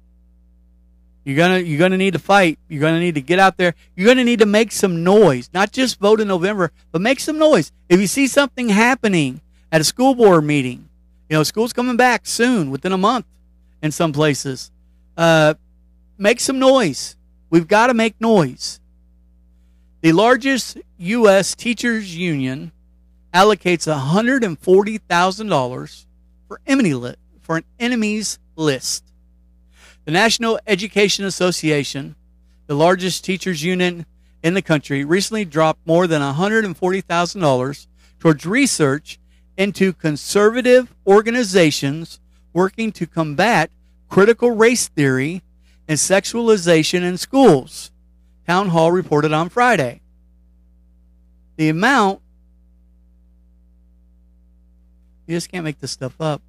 [1.24, 2.58] You're gonna you're gonna need to fight.
[2.68, 3.74] You're gonna need to get out there.
[3.94, 5.50] You're gonna need to make some noise.
[5.54, 7.70] Not just vote in November, but make some noise.
[7.88, 10.88] If you see something happening at a school board meeting,
[11.28, 13.26] you know school's coming back soon, within a month,
[13.82, 14.72] in some places.
[15.16, 15.54] Uh,
[16.16, 17.16] make some noise.
[17.50, 18.80] We've got to make noise.
[20.00, 21.56] The largest U.S.
[21.56, 22.70] teachers union
[23.34, 26.06] allocates $140,000
[26.46, 29.02] for enemy for an enemies list.
[30.04, 32.14] The National Education Association,
[32.68, 34.06] the largest teachers union
[34.40, 37.86] in the country, recently dropped more than $140,000
[38.20, 39.18] towards research
[39.56, 42.20] into conservative organizations
[42.52, 43.72] working to combat
[44.08, 45.42] critical race theory
[45.88, 47.90] and sexualization in schools.
[48.48, 50.00] Townhall reported on Friday.
[51.56, 52.20] The amount,
[55.26, 56.40] you just can't make this stuff up.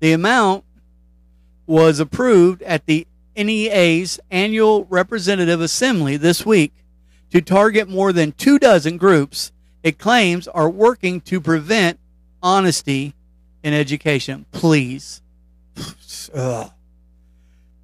[0.00, 0.64] The amount
[1.66, 6.74] was approved at the NEA's annual representative assembly this week
[7.30, 9.50] to target more than two dozen groups
[9.82, 11.98] it claims are working to prevent
[12.42, 13.14] honesty
[13.62, 14.44] in education.
[14.52, 15.22] Please.
[16.34, 16.70] Ugh.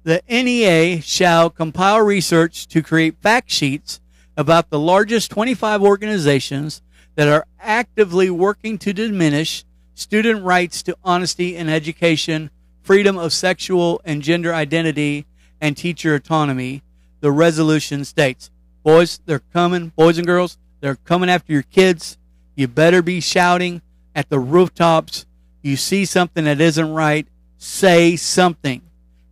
[0.03, 4.01] The NEA shall compile research to create fact sheets
[4.35, 6.81] about the largest 25 organizations
[7.15, 12.49] that are actively working to diminish student rights to honesty in education,
[12.81, 15.25] freedom of sexual and gender identity,
[15.61, 16.83] and teacher autonomy,
[17.21, 18.51] the resolution states.
[18.83, 19.93] Boys, they're coming.
[19.95, 22.17] Boys and girls, they're coming after your kids.
[22.55, 23.81] You better be shouting
[24.13, 25.25] at the rooftops.
[25.61, 27.25] You see something that isn't right,
[27.57, 28.81] say something.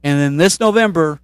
[0.03, 1.19] And then this November,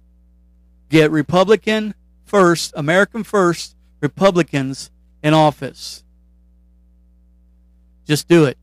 [0.88, 4.90] get Republican first, American first Republicans
[5.22, 6.04] in office.
[8.06, 8.56] Just do it.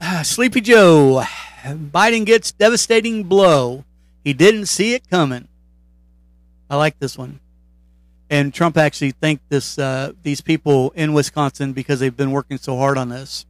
[0.24, 1.22] Sleepy Joe.
[1.64, 3.84] Biden gets devastating blow.
[4.24, 5.48] He didn't see it coming.
[6.68, 7.40] I like this one.
[8.28, 12.76] And Trump actually thanked this uh, these people in Wisconsin because they've been working so
[12.76, 13.46] hard on this.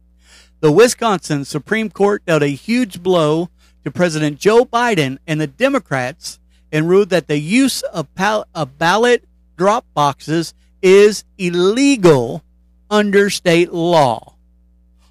[0.63, 3.49] The Wisconsin Supreme Court dealt a huge blow
[3.83, 6.39] to President Joe Biden and the Democrats
[6.71, 9.25] and ruled that the use of, pal- of ballot
[9.57, 12.45] drop boxes is illegal
[12.89, 14.35] under state law.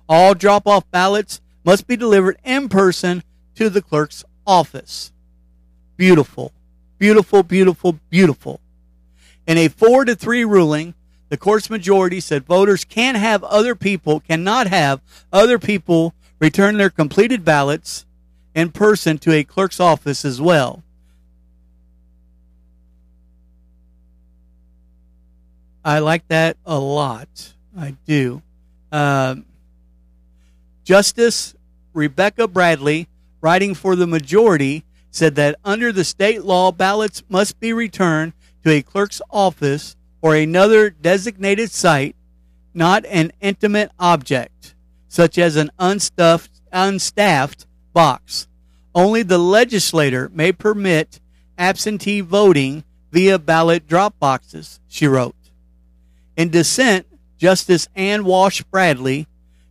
[0.08, 3.22] All drop off ballots must be delivered in person
[3.56, 5.12] to the clerk's office.
[5.98, 6.50] Beautiful,
[6.96, 8.58] beautiful, beautiful, beautiful.
[9.46, 10.94] In a four to three ruling,
[11.32, 15.00] the court's majority said voters can't have other people, cannot have
[15.32, 18.04] other people return their completed ballots
[18.54, 20.82] in person to a clerk's office as well.
[25.82, 27.54] I like that a lot.
[27.74, 28.42] I do.
[28.92, 29.46] Um,
[30.84, 31.54] Justice
[31.94, 33.08] Rebecca Bradley,
[33.40, 38.70] writing for the majority, said that under the state law, ballots must be returned to
[38.70, 42.16] a clerk's office or another designated site,
[42.72, 44.74] not an intimate object,
[45.08, 48.48] such as an unstuffed, unstaffed box.
[48.94, 51.20] Only the legislator may permit
[51.58, 55.36] absentee voting via ballot drop boxes, she wrote.
[56.36, 57.06] In dissent,
[57.36, 59.26] Justice Ann Walsh Bradley,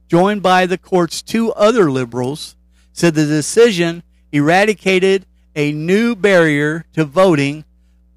[0.08, 2.56] joined by the court's two other liberals,
[2.92, 5.26] said the decision eradicated
[5.56, 7.64] a new barrier to voting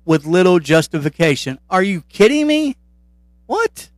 [0.04, 1.58] with little justification.
[1.70, 2.76] Are you kidding me?
[3.46, 3.90] What?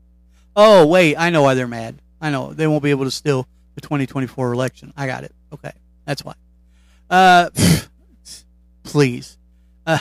[0.55, 2.01] Oh, wait, I know why they're mad.
[2.21, 2.53] I know.
[2.53, 4.93] They won't be able to steal the 2024 election.
[4.97, 5.35] I got it.
[5.53, 5.73] Okay.
[6.05, 6.35] That's why.
[7.11, 7.51] Uh,
[8.83, 9.39] please.
[9.87, 9.99] Uh,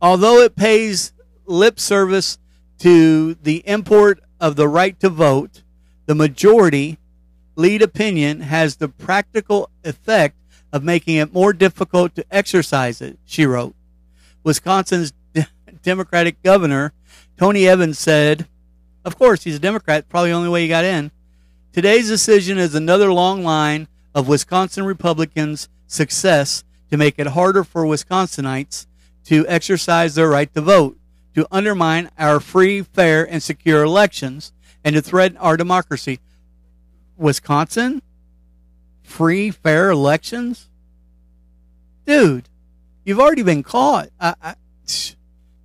[0.00, 1.12] although it pays
[1.46, 2.38] lip service
[2.78, 5.62] to the import of the right to vote,
[6.06, 6.98] the majority
[7.54, 10.36] lead opinion has the practical effect
[10.72, 13.74] of making it more difficult to exercise it, she wrote.
[14.42, 15.12] Wisconsin's
[15.82, 16.92] Democratic governor,
[17.36, 18.46] Tony Evers, said,
[19.04, 21.10] Of course, he's a Democrat, probably the only way he got in.
[21.72, 27.84] Today's decision is another long line of Wisconsin Republicans' success to make it harder for
[27.84, 28.86] Wisconsinites
[29.24, 30.98] to exercise their right to vote,
[31.34, 34.52] to undermine our free, fair, and secure elections,
[34.84, 36.20] and to threaten our democracy.
[37.16, 38.02] Wisconsin?
[39.02, 40.68] Free, fair elections?
[42.04, 42.48] Dude,
[43.04, 44.10] you've already been caught.
[44.20, 44.54] I, I,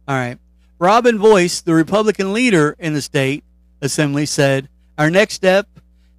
[0.07, 0.37] all right.
[0.79, 3.43] Robin Vos, the Republican leader in the state
[3.81, 5.67] assembly, said, Our next step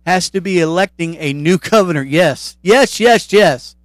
[0.04, 2.02] has to be electing a new governor.
[2.02, 3.76] Yes, yes, yes, yes.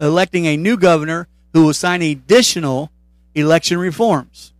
[0.00, 2.90] Electing a new governor who will sign additional
[3.34, 4.52] election reforms.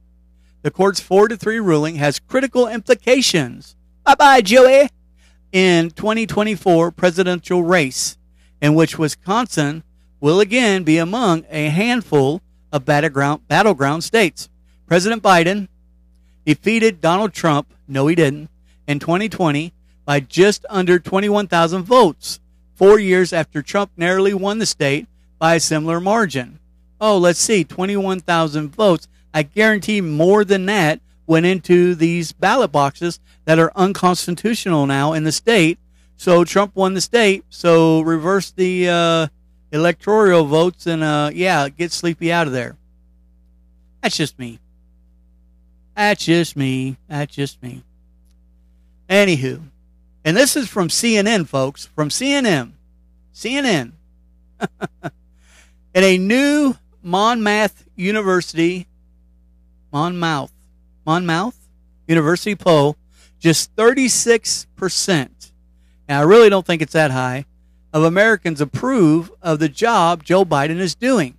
[0.63, 3.75] The court's 4 to 3 ruling has critical implications.
[4.05, 4.89] Bye bye, Joey.
[5.51, 8.17] In 2024 presidential race,
[8.61, 9.83] in which Wisconsin
[10.21, 12.41] will again be among a handful
[12.71, 14.49] of battleground, battleground states.
[14.93, 15.69] President Biden
[16.45, 18.51] defeated Donald Trump, no, he didn't,
[18.87, 19.73] in 2020
[20.05, 22.41] by just under 21,000 votes,
[22.75, 25.07] four years after Trump narrowly won the state
[25.39, 26.59] by a similar margin.
[27.01, 29.09] Oh, let's see, 21,000 votes.
[29.33, 35.25] I guarantee more than that went into these ballot boxes that are unconstitutional now in
[35.25, 35.79] the state.
[36.19, 37.47] So Trump won the state.
[37.49, 39.27] So reverse the uh,
[39.73, 42.77] electoral votes and uh, yeah, get Sleepy out of there.
[44.03, 44.59] That's just me.
[45.97, 46.97] That's just me.
[47.09, 47.83] That's just me.
[49.09, 49.61] Anywho,
[50.25, 52.73] and this is from CNN, folks, from CNN.
[53.35, 53.93] CNN.
[55.95, 58.87] In a new Monmouth University,
[59.93, 60.53] Monmouth,
[61.05, 61.69] Monmouth
[62.07, 62.97] University poll,
[63.39, 65.29] just 36%.
[66.09, 67.45] Now, I really don't think it's that high,
[67.93, 71.37] of Americans approve of the job Joe Biden is doing.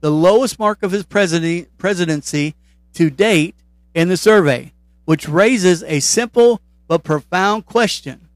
[0.00, 2.54] The lowest mark of his presidency
[2.94, 3.54] to date
[3.94, 4.72] in the survey,
[5.04, 8.28] which raises a simple but profound question.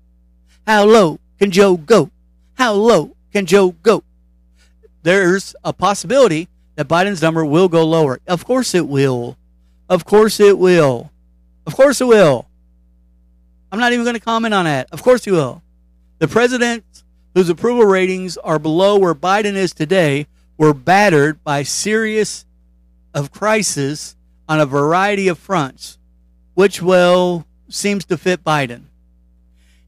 [0.67, 2.11] How low can Joe go?
[2.55, 4.03] How low can Joe go?
[5.03, 8.21] There's a possibility that Biden's number will go lower.
[8.27, 9.37] Of course it will.
[9.89, 11.13] Of course it will.
[11.67, 12.47] Of course it will.
[13.71, 14.89] I'm not even going to comment on that.
[14.93, 15.63] Of course he will.
[16.19, 16.85] The president
[17.35, 20.27] whose approval ratings are below where Biden is today
[20.57, 22.45] were battered by serious
[23.15, 24.16] of crisis
[24.49, 25.99] on a variety of fronts,
[26.55, 28.85] which well seems to fit Biden.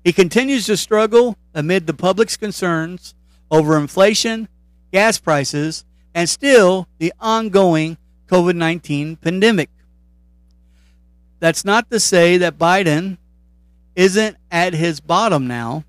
[0.05, 3.15] He continues to struggle amid the public's concerns
[3.51, 4.49] over inflation,
[4.93, 5.85] gas prices,
[6.15, 7.99] and still the ongoing
[8.29, 9.71] COVID 19 pandemic.
[11.41, 13.19] That's not to say that Biden
[13.95, 15.85] isn't at his bottom now,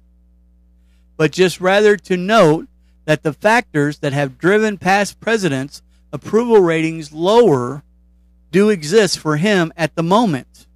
[1.17, 2.67] but just rather to note
[3.05, 5.81] that the factors that have driven past presidents'
[6.13, 7.83] approval ratings lower
[8.51, 10.67] do exist for him at the moment.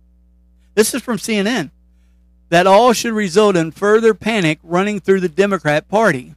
[0.76, 1.72] This is from CNN.
[2.50, 6.36] That all should result in further panic running through the Democrat Party.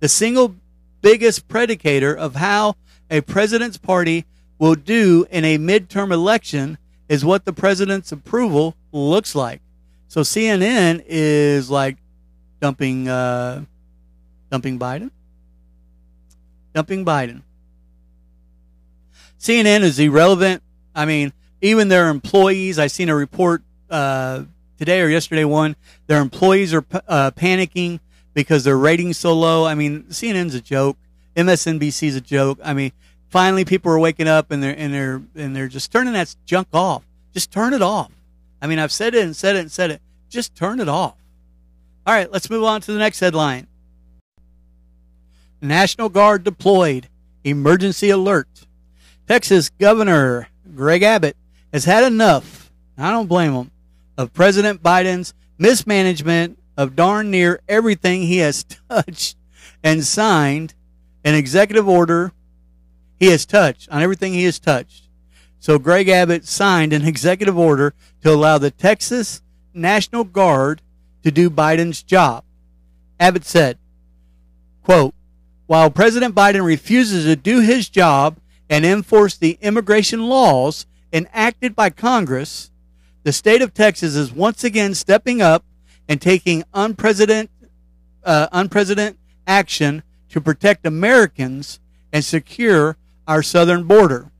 [0.00, 0.54] The single
[1.02, 2.76] biggest predicator of how
[3.10, 4.24] a president's party
[4.58, 6.78] will do in a midterm election
[7.08, 9.60] is what the president's approval looks like.
[10.08, 11.98] So CNN is like
[12.60, 13.64] dumping uh,
[14.50, 15.10] dumping Biden,
[16.74, 17.42] dumping Biden.
[19.38, 20.62] CNN is irrelevant.
[20.98, 21.32] I mean,
[21.62, 22.76] even their employees.
[22.76, 24.42] I seen a report uh,
[24.78, 25.44] today or yesterday.
[25.44, 25.76] One,
[26.08, 28.00] their employees are uh, panicking
[28.34, 29.64] because their ratings so low.
[29.64, 30.96] I mean, CNN's a joke.
[31.36, 32.58] MSNBC's a joke.
[32.64, 32.90] I mean,
[33.28, 36.66] finally people are waking up and they're and they're and they're just turning that junk
[36.72, 37.04] off.
[37.32, 38.10] Just turn it off.
[38.60, 40.02] I mean, I've said it and said it and said it.
[40.28, 41.14] Just turn it off.
[42.08, 43.68] All right, let's move on to the next headline.
[45.60, 47.08] National Guard deployed.
[47.44, 48.48] Emergency alert.
[49.28, 50.48] Texas Governor
[50.78, 51.36] Greg Abbott
[51.72, 52.70] has had enough.
[52.96, 53.72] I don't blame him
[54.16, 59.36] of President Biden's mismanagement of darn near everything he has touched
[59.82, 60.74] and signed
[61.24, 62.32] an executive order
[63.18, 65.08] he has touched on everything he has touched.
[65.58, 69.42] So Greg Abbott signed an executive order to allow the Texas
[69.74, 70.80] National Guard
[71.24, 72.44] to do Biden's job.
[73.18, 73.78] Abbott said,
[74.84, 75.12] quote,
[75.66, 78.36] while President Biden refuses to do his job
[78.70, 82.70] and enforce the immigration laws enacted by Congress,
[83.22, 85.64] the state of Texas is once again stepping up
[86.08, 87.50] and taking unprecedented,
[88.24, 91.80] uh, unprecedented action to protect Americans
[92.12, 92.96] and secure
[93.26, 94.30] our southern border.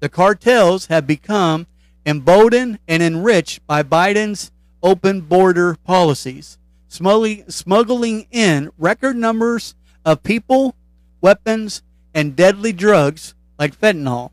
[0.00, 1.66] The cartels have become
[2.06, 4.50] emboldened and enriched by Biden's
[4.82, 6.58] open border policies,
[6.88, 9.74] smuggling in record numbers
[10.04, 10.76] of people,
[11.20, 11.82] weapons,
[12.14, 14.30] and deadly drugs like fentanyl.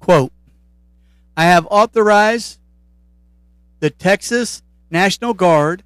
[0.00, 0.32] Quote,
[1.36, 2.58] I have authorized
[3.80, 5.82] the Texas National Guard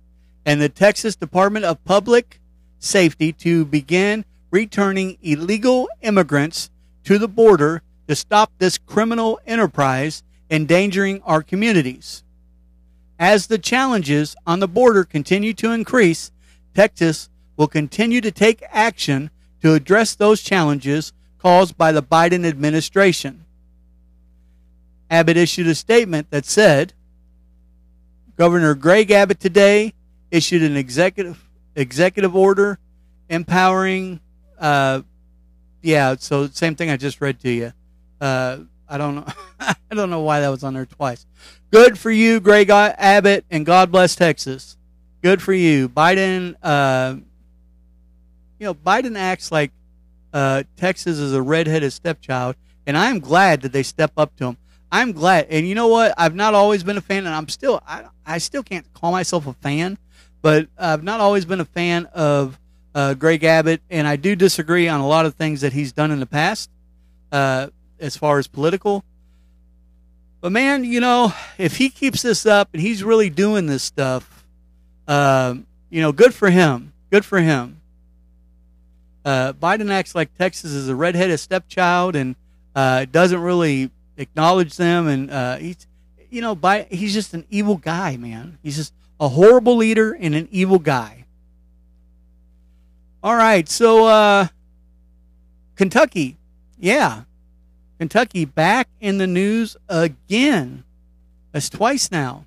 [0.47, 2.41] and the Texas Department of Public
[2.79, 6.71] Safety to begin returning illegal immigrants
[7.05, 12.25] to the border to stop this criminal enterprise endangering our communities.
[13.19, 16.33] As the challenges on the border continue to increase,
[16.75, 19.31] Texas will continue to take action
[19.63, 23.45] to address those challenges caused by the Biden administration.
[25.11, 26.95] Abbott issued a statement that said
[28.37, 29.95] Governor Greg Abbott today
[30.31, 32.79] issued an executive executive order
[33.29, 34.21] empowering
[34.59, 35.03] uh,
[35.83, 37.73] yeah, so same thing I just read to you.
[38.21, 38.59] Uh,
[38.89, 39.27] I don't know.
[39.61, 41.27] I don't know why that was on there twice.
[41.71, 44.77] Good for you, Greg Abbott, and God bless Texas.
[45.23, 46.55] Good for you, Biden.
[46.63, 47.17] Uh,
[48.63, 49.73] you know, Biden acts like
[50.33, 52.55] uh, Texas is a redheaded stepchild,
[52.87, 54.57] and I'm glad that they step up to him.
[54.93, 56.15] I'm glad, and you know what?
[56.17, 57.83] I've not always been a fan, and I'm still.
[57.85, 59.99] I, I still can't call myself a fan,
[60.43, 62.57] but I've not always been a fan of
[62.95, 66.13] uh, Greg Abbott, and I do disagree on a lot of things that he's done
[66.13, 66.71] in the past
[67.33, 67.67] uh,
[67.99, 69.03] as far as political.
[70.41, 74.45] But man, you know, if he keeps this up and he's really doing this stuff,
[75.09, 75.57] uh,
[75.91, 76.93] you know, good for him.
[77.11, 77.82] Good for him.
[79.25, 82.35] Uh, Biden acts like Texas is a redheaded stepchild and
[82.75, 85.87] uh, doesn't really acknowledge them, and uh, he's,
[86.31, 88.59] you know, by, he's just an evil guy, man.
[88.63, 91.25] He's just a horrible leader and an evil guy.
[93.23, 94.49] All right, so uh,
[95.77, 96.37] Kentucky,
[96.79, 97.23] yeah,
[97.99, 100.83] Kentucky back in the news again.
[101.53, 102.47] That's twice now.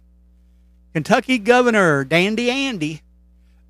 [0.91, 3.01] Kentucky Governor Dandy Andy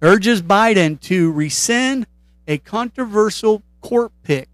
[0.02, 2.08] urges Biden to rescind
[2.48, 4.50] a controversial court pick.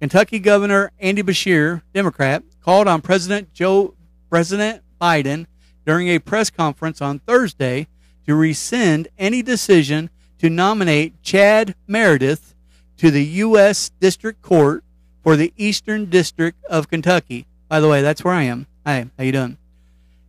[0.00, 3.94] Kentucky Governor Andy Beshear, Democrat, called on President Joe
[4.30, 5.46] President Biden
[5.84, 7.86] during a press conference on Thursday
[8.26, 10.08] to rescind any decision
[10.38, 12.54] to nominate Chad Meredith
[12.96, 13.90] to the U.S.
[14.00, 14.84] District Court
[15.22, 17.46] for the Eastern District of Kentucky.
[17.68, 18.66] By the way, that's where I am.
[18.86, 19.58] Hi, how you doing?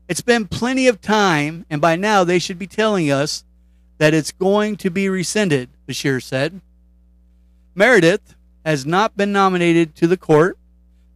[0.08, 3.46] It's been plenty of time, and by now they should be telling us
[3.98, 6.62] that it's going to be rescinded, Beshear said.
[7.76, 8.36] Meredith
[8.66, 10.58] has not been nominated to the court,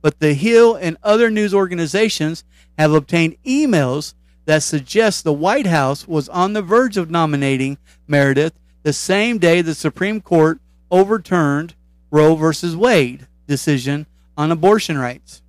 [0.01, 2.43] but The Hill and other news organizations
[2.77, 4.13] have obtained emails
[4.45, 8.53] that suggest the White House was on the verge of nominating Meredith
[8.83, 10.59] the same day the Supreme Court
[10.91, 11.73] overturned
[12.11, 12.75] Roe v.
[12.75, 14.05] Wade decision
[14.37, 15.41] on abortion rights.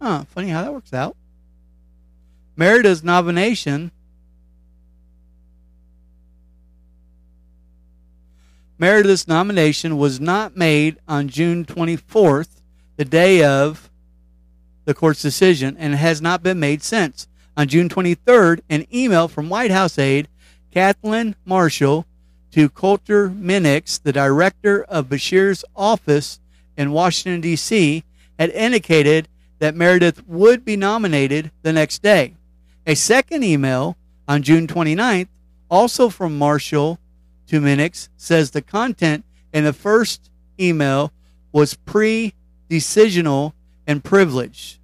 [0.00, 1.16] Huh, funny how that works out.
[2.56, 3.90] Meredith's nomination
[8.78, 12.60] Meredith's nomination was not made on June 24th,
[12.96, 13.90] the day of
[14.84, 17.26] the court's decision, and has not been made since.
[17.56, 20.28] On June 23rd, an email from White House aide
[20.70, 22.06] Kathleen Marshall
[22.50, 26.38] to Coulter Minnix, the director of Beshear's office
[26.76, 28.04] in Washington, D.C.,
[28.38, 32.34] had indicated that Meredith would be nominated the next day.
[32.86, 33.96] A second email
[34.28, 35.28] on June 29th,
[35.70, 36.98] also from Marshall
[37.46, 40.30] to Minnix, says the content in the first
[40.60, 41.12] email
[41.52, 42.34] was pre
[42.68, 43.52] decisional
[43.86, 44.78] and privileged.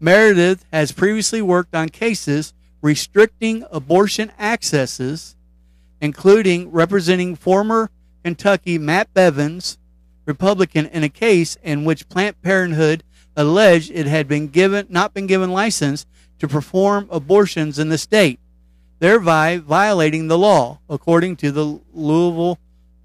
[0.00, 5.36] Meredith has previously worked on cases restricting abortion accesses,
[6.00, 7.90] including representing former
[8.24, 9.78] Kentucky Matt Bevins,
[10.24, 13.02] Republican, in a case in which Planned Parenthood
[13.36, 16.06] alleged it had been given not been given license
[16.38, 18.39] to perform abortions in the state,
[19.00, 22.58] thereby violating the law, according to the Louisville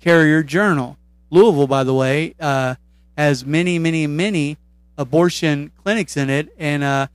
[0.03, 0.97] Courier Journal.
[1.31, 2.75] Louisville, by the way, uh,
[3.17, 4.57] has many, many, many
[4.97, 7.07] abortion clinics in it, and uh,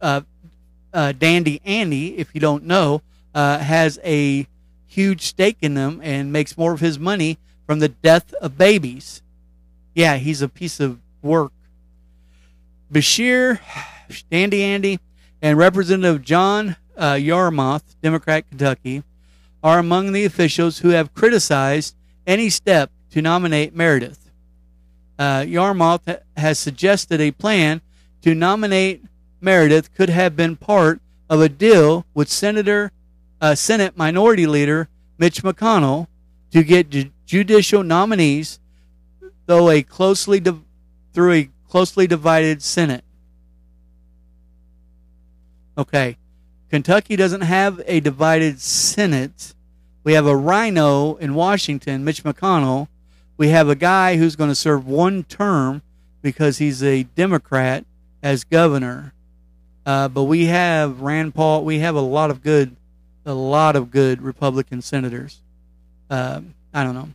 [0.00, 0.20] uh,
[0.94, 3.02] uh, Dandy Andy, if you don't know,
[3.34, 4.46] uh, has a
[4.86, 9.22] huge stake in them and makes more of his money from the death of babies.
[9.94, 11.52] Yeah, he's a piece of work.
[12.92, 13.60] Beshear,
[14.30, 15.00] Dandy Andy,
[15.40, 19.02] and Representative John uh, Yarmuth, Democrat Kentucky,
[19.62, 21.96] are among the officials who have criticized
[22.26, 24.30] any step to nominate Meredith.
[25.18, 27.80] Uh, Yarmuth has suggested a plan
[28.22, 29.02] to nominate
[29.40, 32.92] Meredith could have been part of a deal with Senator
[33.40, 34.88] uh, Senate Minority Leader
[35.18, 36.06] Mitch McConnell
[36.52, 38.60] to get ju- judicial nominees,
[39.46, 40.60] though a closely di-
[41.12, 43.04] through a closely divided Senate.
[45.76, 46.16] Okay.
[46.72, 49.52] Kentucky doesn't have a divided Senate.
[50.04, 52.88] We have a RINO in Washington, Mitch McConnell.
[53.36, 55.82] We have a guy who's going to serve one term
[56.22, 57.84] because he's a Democrat
[58.22, 59.12] as governor.
[59.84, 61.62] Uh, but we have Rand Paul.
[61.62, 62.74] We have a lot of good,
[63.26, 65.42] a lot of good Republican senators.
[66.08, 66.40] Uh,
[66.72, 67.10] I don't know.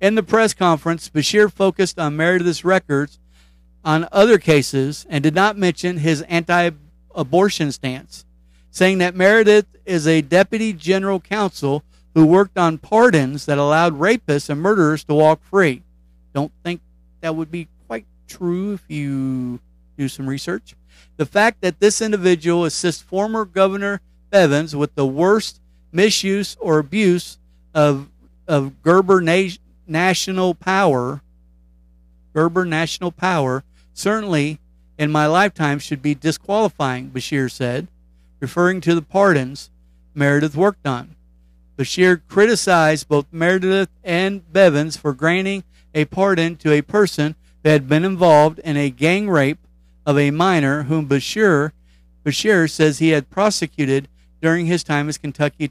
[0.00, 3.18] In the press conference, Beshear focused on Meredith's records
[3.84, 6.70] on other cases and did not mention his anti
[7.12, 8.24] abortion stance,
[8.70, 11.82] saying that Meredith is a deputy general counsel
[12.14, 15.82] who worked on pardons that allowed rapists and murderers to walk free.
[16.34, 16.80] Don't think
[17.20, 19.60] that would be quite true if you
[19.96, 20.74] do some research.
[21.16, 24.00] The fact that this individual assists former Governor
[24.30, 25.60] Bevins with the worst
[25.92, 27.38] misuse or abuse
[27.74, 28.08] of
[28.48, 29.56] of Gerber na-
[29.86, 31.22] national power,
[32.34, 33.62] Gerber national power,
[33.92, 34.58] certainly
[34.98, 37.86] in my lifetime should be disqualifying, Beshear said,
[38.40, 39.70] referring to the pardons
[40.14, 41.14] Meredith worked on.
[41.78, 45.64] Beshear criticized both Meredith and Bevins for granting
[45.94, 49.58] a pardon to a person who had been involved in a gang rape
[50.04, 51.72] of a minor whom Bashir
[52.24, 54.08] Beshear says he had prosecuted
[54.42, 55.64] during his time as Kentucky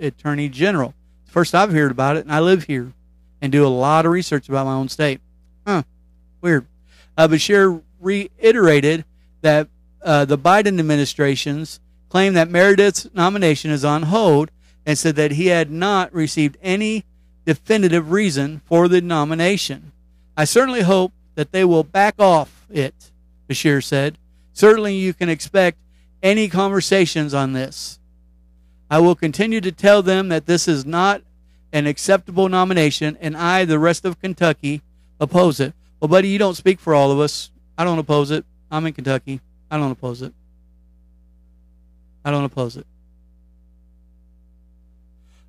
[0.00, 0.94] Attorney General.
[1.26, 2.92] First I've heard about it, and I live here
[3.40, 5.20] and do a lot of research about my own state.
[5.66, 5.82] Huh,
[6.40, 6.66] weird.
[7.16, 9.04] Uh, Beshear reiterated
[9.42, 9.68] that
[10.02, 11.80] uh, the Biden administration's
[12.16, 14.50] claim that Meredith's nomination is on hold
[14.86, 17.04] and said that he had not received any
[17.44, 19.92] definitive reason for the nomination.
[20.34, 23.10] I certainly hope that they will back off it,
[23.46, 24.16] Beshear said.
[24.54, 25.76] Certainly you can expect
[26.22, 27.98] any conversations on this.
[28.90, 31.20] I will continue to tell them that this is not
[31.70, 34.80] an acceptable nomination, and I, the rest of Kentucky,
[35.20, 35.74] oppose it.
[36.00, 37.50] Well, buddy, you don't speak for all of us.
[37.76, 38.46] I don't oppose it.
[38.70, 39.42] I'm in Kentucky.
[39.70, 40.32] I don't oppose it.
[42.26, 42.84] I don't oppose it.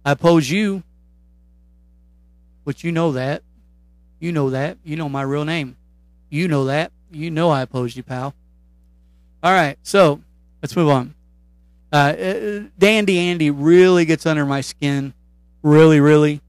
[0.05, 0.83] I oppose you,
[2.65, 3.41] but you know that.
[4.19, 4.77] You know that.
[4.83, 5.75] You know my real name.
[6.29, 6.91] You know that.
[7.11, 8.35] You know I oppose you, pal.
[9.41, 10.21] All right, so
[10.61, 11.15] let's move on.
[11.91, 15.15] Uh, uh, Dandy Andy really gets under my skin.
[15.63, 16.41] Really, really.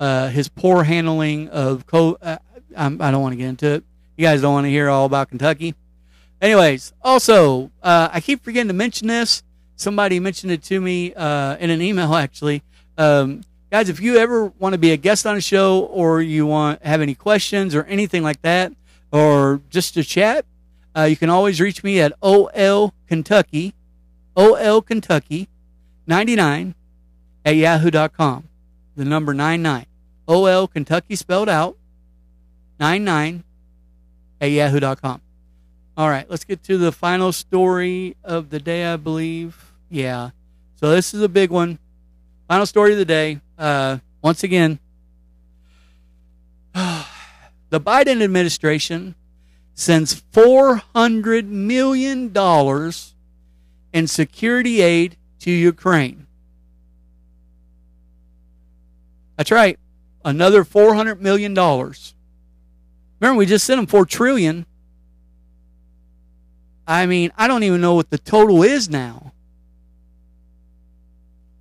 [0.00, 2.16] Uh, his poor handling of co.
[2.22, 2.38] Uh,
[2.74, 3.84] I do not want to get into it.
[4.16, 5.74] You guys don't want to hear all about Kentucky.
[6.40, 9.42] Anyways, also, uh, I keep forgetting to mention this.
[9.78, 12.62] Somebody mentioned it to me uh, in an email, actually.
[12.98, 16.46] Um, guys, if you ever want to be a guest on a show or you
[16.46, 18.72] want have any questions or anything like that,
[19.12, 20.44] or just to chat,
[20.96, 23.72] uh, you can always reach me at OL Kentucky,
[24.36, 25.48] OL Kentucky
[26.08, 26.74] 99
[27.44, 28.48] at yahoo.com.
[28.96, 29.86] The number 99.
[30.26, 31.76] OL Kentucky spelled out
[32.80, 33.44] 99
[34.40, 35.20] at yahoo.com.
[35.96, 39.67] All right, let's get to the final story of the day, I believe.
[39.90, 40.30] Yeah.
[40.76, 41.78] So this is a big one.
[42.48, 43.40] Final story of the day.
[43.58, 44.78] Uh, once again,
[46.74, 49.14] the Biden administration
[49.74, 52.32] sends $400 million
[53.92, 56.26] in security aid to Ukraine.
[59.36, 59.78] That's right.
[60.24, 61.54] Another $400 million.
[61.54, 64.66] Remember, we just sent them 4 trillion.
[66.86, 69.32] I mean, I don't even know what the total is now.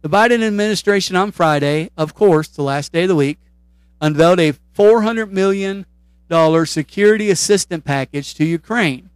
[0.01, 3.39] The Biden administration on Friday, of course, the last day of the week,
[3.99, 5.85] unveiled a $400 million
[6.65, 9.09] security assistance package to Ukraine,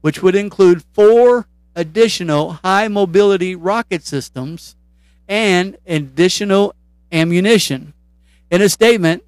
[0.00, 1.46] which would include four
[1.76, 4.74] additional high mobility rocket systems
[5.28, 6.74] and additional
[7.12, 7.92] ammunition.
[8.50, 9.22] In a statement,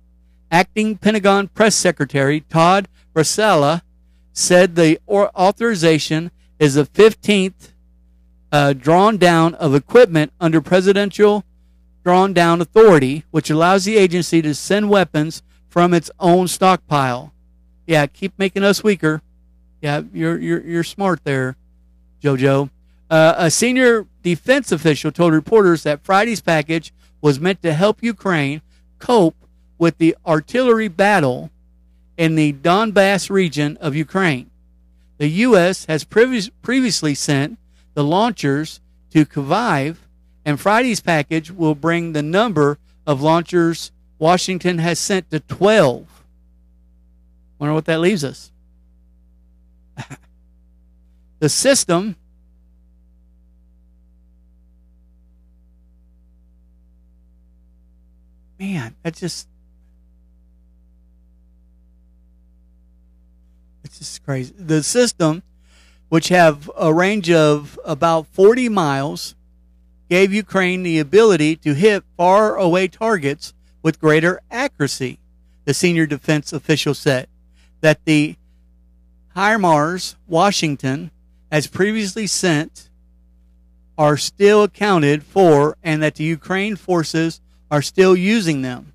[0.51, 3.83] acting Pentagon Press Secretary Todd Breasseale
[4.33, 7.73] said the authorization is the 15th
[8.53, 11.45] uh, drawn down of equipment under presidential
[12.05, 17.35] drawn down authority, which allows the agency to send weapons from its own stockpile.
[17.87, 19.21] Yeah, keep making us weaker.
[19.83, 21.57] Yeah, you're you're you're smart there,
[22.23, 22.71] JoJo.
[23.11, 28.63] Uh, a senior defense official told reporters that Friday's package was meant to help Ukraine
[28.99, 29.37] cope
[29.79, 31.51] with the artillery battle
[32.17, 34.51] in the Donbass region of Ukraine.
[35.19, 35.85] The U.S.
[35.87, 37.59] has previ- previously sent
[37.99, 38.81] the launchers
[39.11, 39.97] to Kyiv,
[40.45, 43.91] and Friday's package will bring the number of launchers
[44.21, 46.07] Washington has sent to 12.
[47.59, 48.53] Wonder what that leaves us.
[51.41, 52.15] the system
[58.61, 59.49] man, that just
[63.83, 64.55] it's just crazy.
[64.57, 65.43] The system,
[66.09, 69.35] which have a range of about 40 miles,
[70.09, 73.53] gave Ukraine the ability to hit far away targets
[73.83, 75.19] with greater accuracy.
[75.65, 77.29] The senior defense official said
[77.81, 78.37] that the
[79.37, 81.11] HIMARS Washington,
[81.51, 82.89] as previously sent,
[83.99, 87.41] are still accounted for and that the Ukraine forces
[87.71, 88.93] are still using them.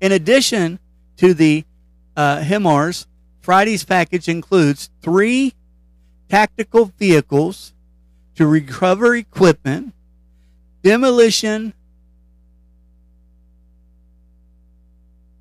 [0.00, 0.78] In addition
[1.18, 1.64] to the
[2.16, 3.06] uh, HIMARS,
[3.40, 5.54] Friday's package includes three
[6.34, 7.72] tactical vehicles
[8.34, 9.94] to recover equipment,
[10.82, 11.72] demolition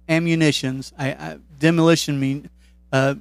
[0.08, 0.94] ammunitions.
[0.96, 2.48] I, I demolition mean
[2.92, 3.16] uh,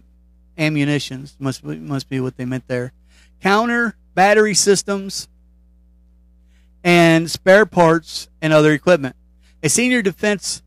[0.58, 2.92] ammunitions must be, must be what they meant there.
[3.40, 5.28] Counter battery systems
[6.84, 9.16] and spare parts and other equipment.
[9.62, 10.62] A senior defense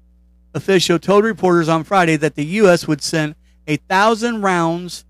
[0.56, 2.88] official told reporters on Friday that the U.S.
[2.88, 3.36] would send
[3.68, 5.05] a thousand rounds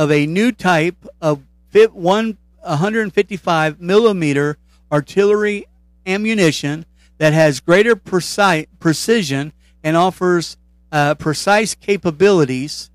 [0.00, 1.42] of a new type of
[1.72, 4.56] 155 millimeter
[4.90, 5.66] artillery
[6.06, 6.86] ammunition
[7.18, 9.52] that has greater precise, precision
[9.84, 10.56] and offers
[10.90, 12.90] uh, precise capabilities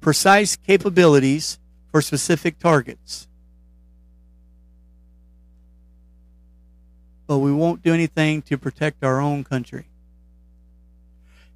[0.00, 1.58] precise capabilities
[1.90, 3.28] for specific targets.
[7.30, 9.86] but we won't do anything to protect our own country.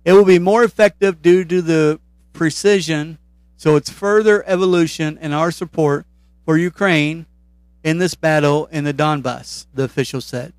[0.05, 1.99] It will be more effective due to the
[2.33, 3.19] precision,
[3.57, 6.07] so it's further evolution in our support
[6.45, 7.27] for Ukraine
[7.83, 10.53] in this battle in the Donbass, the official said.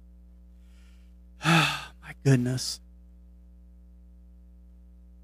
[1.45, 2.79] My goodness.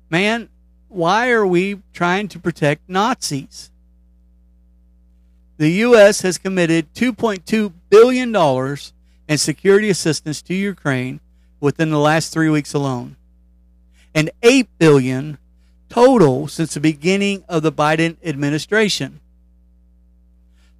[0.10, 0.50] Man,
[0.90, 3.72] why are we trying to protect Nazis?
[5.58, 6.22] The U.S.
[6.22, 8.36] has committed $2.2 billion
[9.28, 11.20] in security assistance to Ukraine
[11.60, 13.16] within the last three weeks alone,
[14.14, 15.38] and eight billion
[15.92, 19.20] total since the beginning of the Biden administration.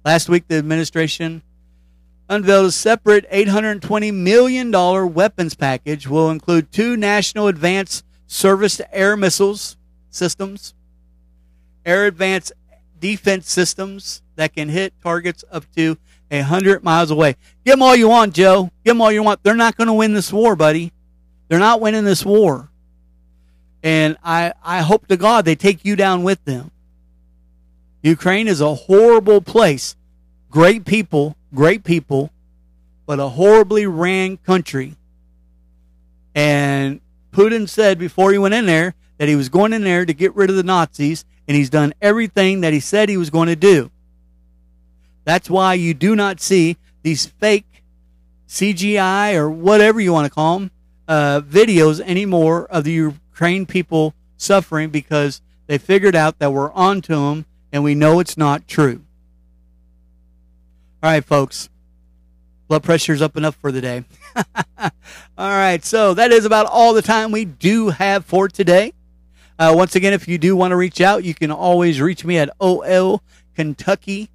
[0.06, 1.42] Last week, the administration
[2.30, 4.72] unveiled a separate $820 million
[5.12, 9.76] weapons package will include two national advanced surface air missiles
[10.08, 10.72] systems,
[11.84, 12.52] air advanced
[12.98, 15.98] defense systems that can hit targets up to
[16.30, 17.36] 100 miles away.
[17.66, 18.70] Give them all you want, Joe.
[18.82, 19.42] Give them all you want.
[19.42, 20.90] They're not going to win this war, buddy.
[21.48, 22.70] They're not winning this war.
[23.82, 26.70] And I, I hope to God they take you down with them.
[28.02, 29.96] Ukraine is a horrible place.
[30.50, 32.30] Great people, great people,
[33.06, 34.96] but a horribly ran country.
[36.34, 37.00] And
[37.32, 40.34] Putin said before he went in there that he was going in there to get
[40.34, 43.56] rid of the Nazis, and he's done everything that he said he was going to
[43.56, 43.90] do.
[45.24, 47.82] That's why you do not see these fake
[48.48, 50.70] CGI or whatever you want to call them
[51.08, 57.14] uh, videos anymore of the Ukraine people suffering because they figured out that we're onto
[57.14, 59.02] them and we know it's not true.
[61.02, 61.70] All right, folks.
[62.68, 64.04] Blood pressure's up enough for the day.
[64.78, 64.90] all
[65.38, 68.92] right, so that is about all the time we do have for today.
[69.58, 72.36] Uh, once again, if you do want to reach out, you can always reach me
[72.36, 73.22] at OL
[73.54, 74.30] Kentucky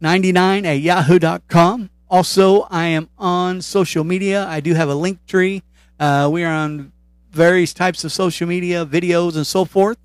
[0.00, 1.90] 99 at yahoo.com.
[2.10, 4.46] Also, I am on social media.
[4.46, 5.62] I do have a Linktree.
[5.98, 6.92] Uh, we are on
[7.36, 9.98] various types of social media, videos, and so forth.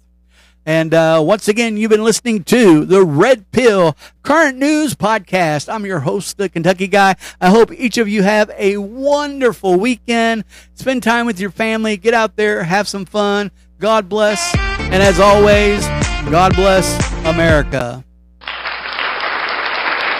[0.65, 5.73] And uh, once again, you've been listening to the Red Pill Current News Podcast.
[5.73, 7.15] I'm your host, the Kentucky Guy.
[7.39, 10.43] I hope each of you have a wonderful weekend.
[10.75, 11.97] Spend time with your family.
[11.97, 13.49] Get out there, have some fun.
[13.79, 14.53] God bless.
[14.55, 15.83] And as always,
[16.29, 18.03] God bless America.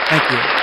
[0.09, 0.60] Thank you.